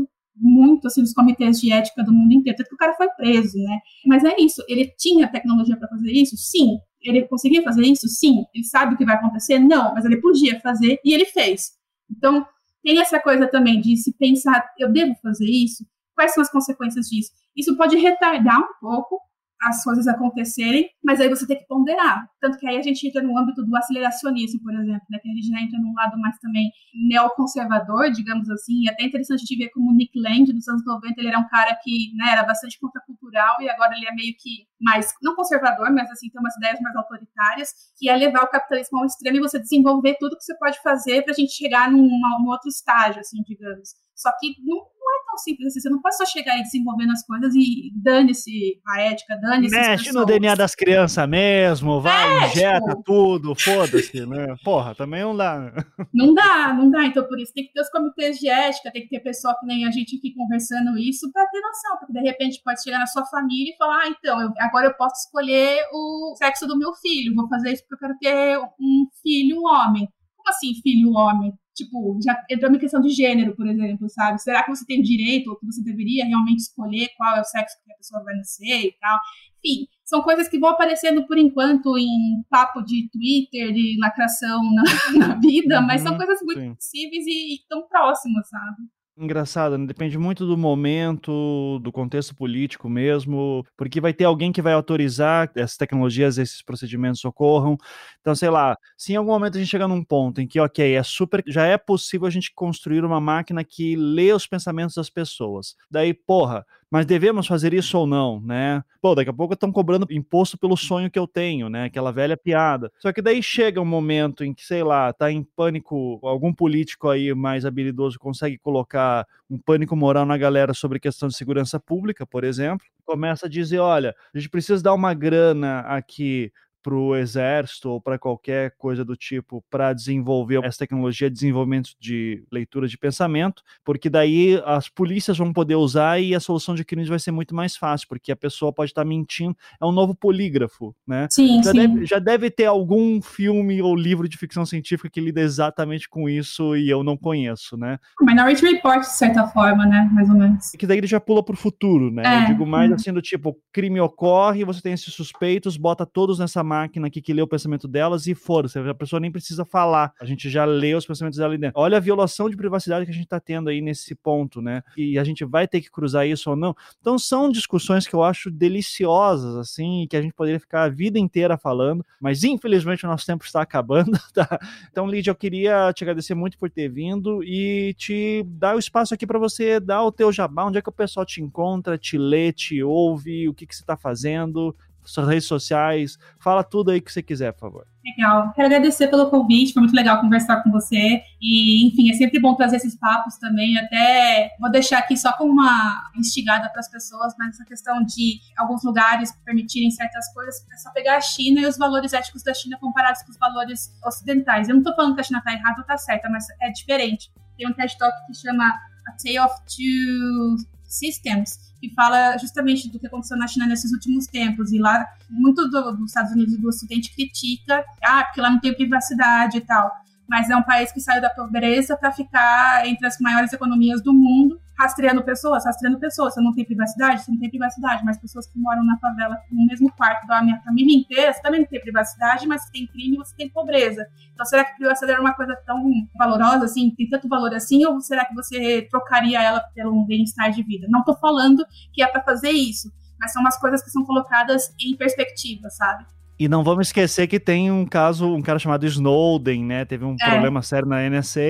[0.58, 3.56] muito, assim, nos comitês de ética do mundo inteiro, tanto que o cara foi preso,
[3.58, 3.78] né?
[4.06, 6.36] Mas é isso, ele tinha tecnologia para fazer isso?
[6.36, 8.08] Sim, ele conseguia fazer isso?
[8.08, 8.44] Sim.
[8.54, 9.58] Ele sabe o que vai acontecer?
[9.58, 11.72] Não, mas ele podia fazer e ele fez.
[12.10, 12.44] Então,
[12.82, 15.86] tem essa coisa também de se pensar, eu devo fazer isso?
[16.14, 17.30] Quais são as consequências disso?
[17.56, 19.20] Isso pode retardar um pouco
[19.62, 22.28] as coisas acontecerem, mas aí você tem que ponderar.
[22.40, 25.18] Tanto que aí a gente entra no âmbito do aceleracionismo, por exemplo, né?
[25.18, 26.70] que a gente já entra num lado mais também
[27.08, 31.28] neoconservador, digamos assim, e até interessante de ver como Nick Land, dos anos 90, ele
[31.28, 35.12] era um cara que né, era bastante contracultural e agora ele é meio que mais,
[35.22, 39.06] não conservador, mas assim, tem umas ideias mais autoritárias, que é levar o capitalismo ao
[39.06, 42.48] extremo e você desenvolver tudo que você pode fazer para a gente chegar num, num
[42.48, 43.90] outro estágio, assim, digamos.
[44.18, 45.80] Só que não não é tão simples assim.
[45.80, 49.74] Você não pode só chegar aí desenvolvendo as coisas e dane-se a ética, dane-se.
[49.74, 53.02] Mexe no DNA das crianças mesmo, vai, é, injeta tipo...
[53.02, 54.54] tudo, foda-se, né?
[54.62, 55.58] Porra, também não dá.
[55.58, 55.72] Né?
[56.12, 57.04] Não dá, não dá.
[57.06, 59.66] Então, por isso, tem que ter os comitês de ética, tem que ter pessoal que
[59.66, 63.06] nem a gente aqui conversando isso para ter noção, porque de repente pode chegar na
[63.06, 66.92] sua família e falar: ah, então, eu, agora eu posso escolher o sexo do meu
[66.94, 70.08] filho, vou fazer isso porque eu quero ter um filho homem.
[70.48, 71.52] Como assim, filho homem?
[71.74, 74.42] Tipo, já entrou uma questão de gênero, por exemplo, sabe?
[74.42, 77.76] Será que você tem direito ou que você deveria realmente escolher qual é o sexo
[77.84, 79.18] que a pessoa vai nascer e tal?
[79.62, 84.82] Enfim, são coisas que vão aparecendo por enquanto em papo de Twitter, de lacração na,
[85.28, 86.74] na vida, uhum, mas são coisas muito sim.
[86.74, 88.82] possíveis e, e tão próximas, sabe?
[89.24, 89.86] Engraçado, né?
[89.86, 95.50] depende muito do momento, do contexto político mesmo, porque vai ter alguém que vai autorizar
[95.54, 97.76] essas tecnologias, esses procedimentos ocorram.
[98.20, 100.94] Então, sei lá, se em algum momento a gente chegar num ponto em que, ok,
[100.94, 105.10] é super, já é possível a gente construir uma máquina que lê os pensamentos das
[105.10, 105.74] pessoas.
[105.90, 108.82] Daí, porra, mas devemos fazer isso ou não, né?
[109.00, 111.84] Pô, daqui a pouco estão cobrando imposto pelo sonho que eu tenho, né?
[111.84, 112.90] Aquela velha piada.
[112.98, 117.08] Só que daí chega um momento em que, sei lá, tá em pânico, algum político
[117.08, 122.26] aí mais habilidoso consegue colocar um pânico moral na galera sobre questão de segurança pública,
[122.26, 122.86] por exemplo.
[123.04, 126.52] começa a dizer: olha, a gente precisa dar uma grana aqui
[126.88, 131.90] para o exército ou para qualquer coisa do tipo para desenvolver essa tecnologia de desenvolvimento
[132.00, 136.86] de leitura de pensamento, porque daí as polícias vão poder usar e a solução de
[136.86, 139.54] crimes vai ser muito mais fácil, porque a pessoa pode estar tá mentindo.
[139.78, 141.28] É um novo polígrafo, né?
[141.30, 141.78] Sim, já, sim.
[141.78, 146.26] Deve, já deve ter algum filme ou livro de ficção científica que lida exatamente com
[146.26, 147.98] isso e eu não conheço, né?
[148.22, 150.08] Minority Report, de certa forma, né?
[150.10, 150.70] Mais ou menos.
[150.70, 152.22] Que daí ele já pula para o futuro, né?
[152.24, 152.42] É.
[152.42, 156.64] Eu digo mais assim do tipo, crime ocorre, você tem esses suspeitos, bota todos nessa
[156.64, 160.24] máquina aqui que lê o pensamento delas e foda-se, a pessoa nem precisa falar, a
[160.24, 161.80] gente já lê os pensamentos dela ali dentro.
[161.80, 164.82] Olha a violação de privacidade que a gente tá tendo aí nesse ponto, né?
[164.96, 166.74] E a gente vai ter que cruzar isso ou não.
[167.00, 171.18] Então são discussões que eu acho deliciosas, assim, que a gente poderia ficar a vida
[171.18, 174.58] inteira falando, mas infelizmente o nosso tempo está acabando, tá?
[174.90, 179.14] Então, Lídia, eu queria te agradecer muito por ter vindo e te dar o espaço
[179.14, 182.18] aqui para você dar o teu jabá, onde é que o pessoal te encontra, te
[182.18, 184.74] lê, te ouve, o que, que você está fazendo,
[185.08, 187.86] suas redes sociais, fala tudo aí que você quiser, por favor.
[188.04, 188.52] Legal.
[188.54, 191.20] Quero agradecer pelo convite, foi muito legal conversar com você.
[191.40, 193.76] E, enfim, é sempre bom trazer esses papos também.
[193.78, 198.40] Até vou deixar aqui só como uma instigada para as pessoas, mas essa questão de
[198.56, 202.54] alguns lugares permitirem certas coisas, é só pegar a China e os valores éticos da
[202.54, 204.68] China comparados com os valores ocidentais.
[204.68, 207.30] Eu não estou falando que a China está errada ou está certa, mas é diferente.
[207.56, 212.98] Tem um TED Talk que chama A Tale of Two Systems, que fala justamente do
[212.98, 214.72] que aconteceu na China nesses últimos tempos.
[214.72, 218.60] E lá, muito do, dos Estados Unidos e do Ocidente critica, ah, porque lá não
[218.60, 219.90] tem privacidade e tal
[220.28, 224.12] mas é um país que saiu da pobreza para ficar entre as maiores economias do
[224.12, 226.34] mundo, rastreando pessoas, rastreando pessoas.
[226.34, 227.22] Você não tem privacidade?
[227.22, 230.60] Você não tem privacidade, mas pessoas que moram na favela no mesmo quarto da minha
[230.62, 234.06] família inteira, você também não tem privacidade, mas você tem crime você tem pobreza.
[234.32, 235.82] Então, será que privacidade é uma coisa tão
[236.16, 240.62] valorosa assim, tem tanto valor assim, ou será que você trocaria ela pelo bem-estar de
[240.62, 240.86] vida?
[240.88, 244.72] Não estou falando que é para fazer isso, mas são umas coisas que são colocadas
[244.80, 246.06] em perspectiva, sabe?
[246.38, 249.84] E não vamos esquecer que tem um caso, um cara chamado Snowden, né?
[249.84, 250.30] Teve um é.
[250.30, 251.40] problema sério na NSA.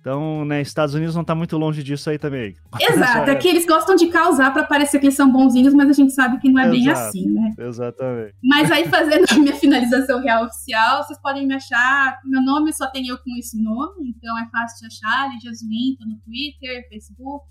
[0.00, 2.56] Então, né, Estados Unidos não tá muito longe disso aí também.
[2.80, 5.92] Exato, é que eles gostam de causar para parecer que eles são bonzinhos, mas a
[5.92, 7.54] gente sabe que não é Exato, bem assim, né?
[7.56, 8.34] Exatamente.
[8.42, 12.18] Mas aí, fazendo a minha finalização real oficial, vocês podem me achar.
[12.24, 15.30] Meu nome só tem eu com esse nome, então é fácil de achar.
[15.30, 17.46] Lidia Zwin, tô no Twitter, Facebook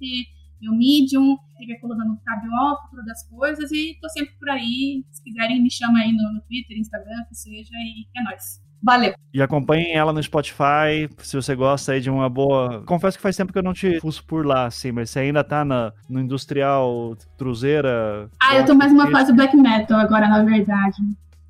[0.62, 5.03] meu Medium, escrever coluna no Tabiol, Futuro das Coisas, e tô sempre por aí.
[5.12, 8.62] Se quiserem, me chama aí no, no Twitter, Instagram, que seja, e é nóis.
[8.84, 9.14] Valeu.
[9.34, 12.84] E acompanhem ela no Spotify, se você gosta aí de uma boa.
[12.86, 15.43] Confesso que faz tempo que eu não te fuço por lá, assim, mas você ainda
[15.43, 18.30] tá na, no industrial Cruzeira.
[18.41, 20.97] Ah, eu tô mais uma fase black metal agora, na verdade.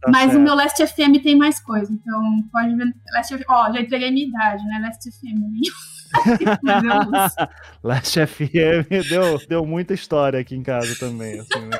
[0.01, 0.37] Tá mas certo.
[0.37, 2.93] o meu Last FM tem mais coisa, então pode ver.
[3.13, 4.79] Last ó, já entreguei a minha idade, né?
[4.83, 5.61] Last FM.
[7.83, 11.39] Last FM deu, deu muita história aqui em casa também.
[11.39, 11.79] Assim, né?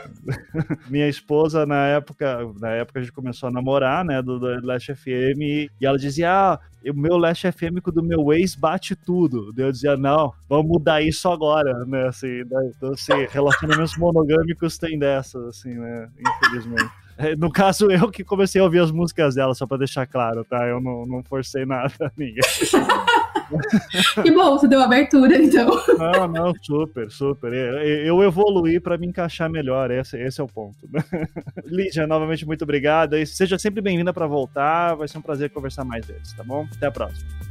[0.90, 4.94] Minha esposa, na época, na época a gente começou a namorar, né, do, do Last
[4.94, 6.60] FM, e ela dizia: Ah,
[6.90, 9.54] o meu Last FM com o do meu ex bate tudo.
[9.56, 12.08] Eu dizia, não, vamos mudar isso agora, né?
[12.08, 12.72] Assim, né?
[12.76, 16.10] Então, assim, relacionamentos monogâmicos tem dessas, assim, né?
[16.20, 17.01] Infelizmente.
[17.22, 20.44] É, no caso, eu que comecei a ouvir as músicas dela, só pra deixar claro,
[20.44, 20.68] tá?
[20.68, 22.42] Eu não, não forcei nada a ninguém.
[24.24, 25.70] que bom, você deu abertura, então.
[25.98, 27.54] Não, não, super, super.
[27.54, 30.90] Eu evoluí para me encaixar melhor, esse, esse é o ponto.
[31.66, 33.16] Lídia, novamente, muito obrigado.
[33.16, 36.68] E seja sempre bem-vinda para voltar, vai ser um prazer conversar mais vezes, tá bom?
[36.76, 37.51] Até a próxima.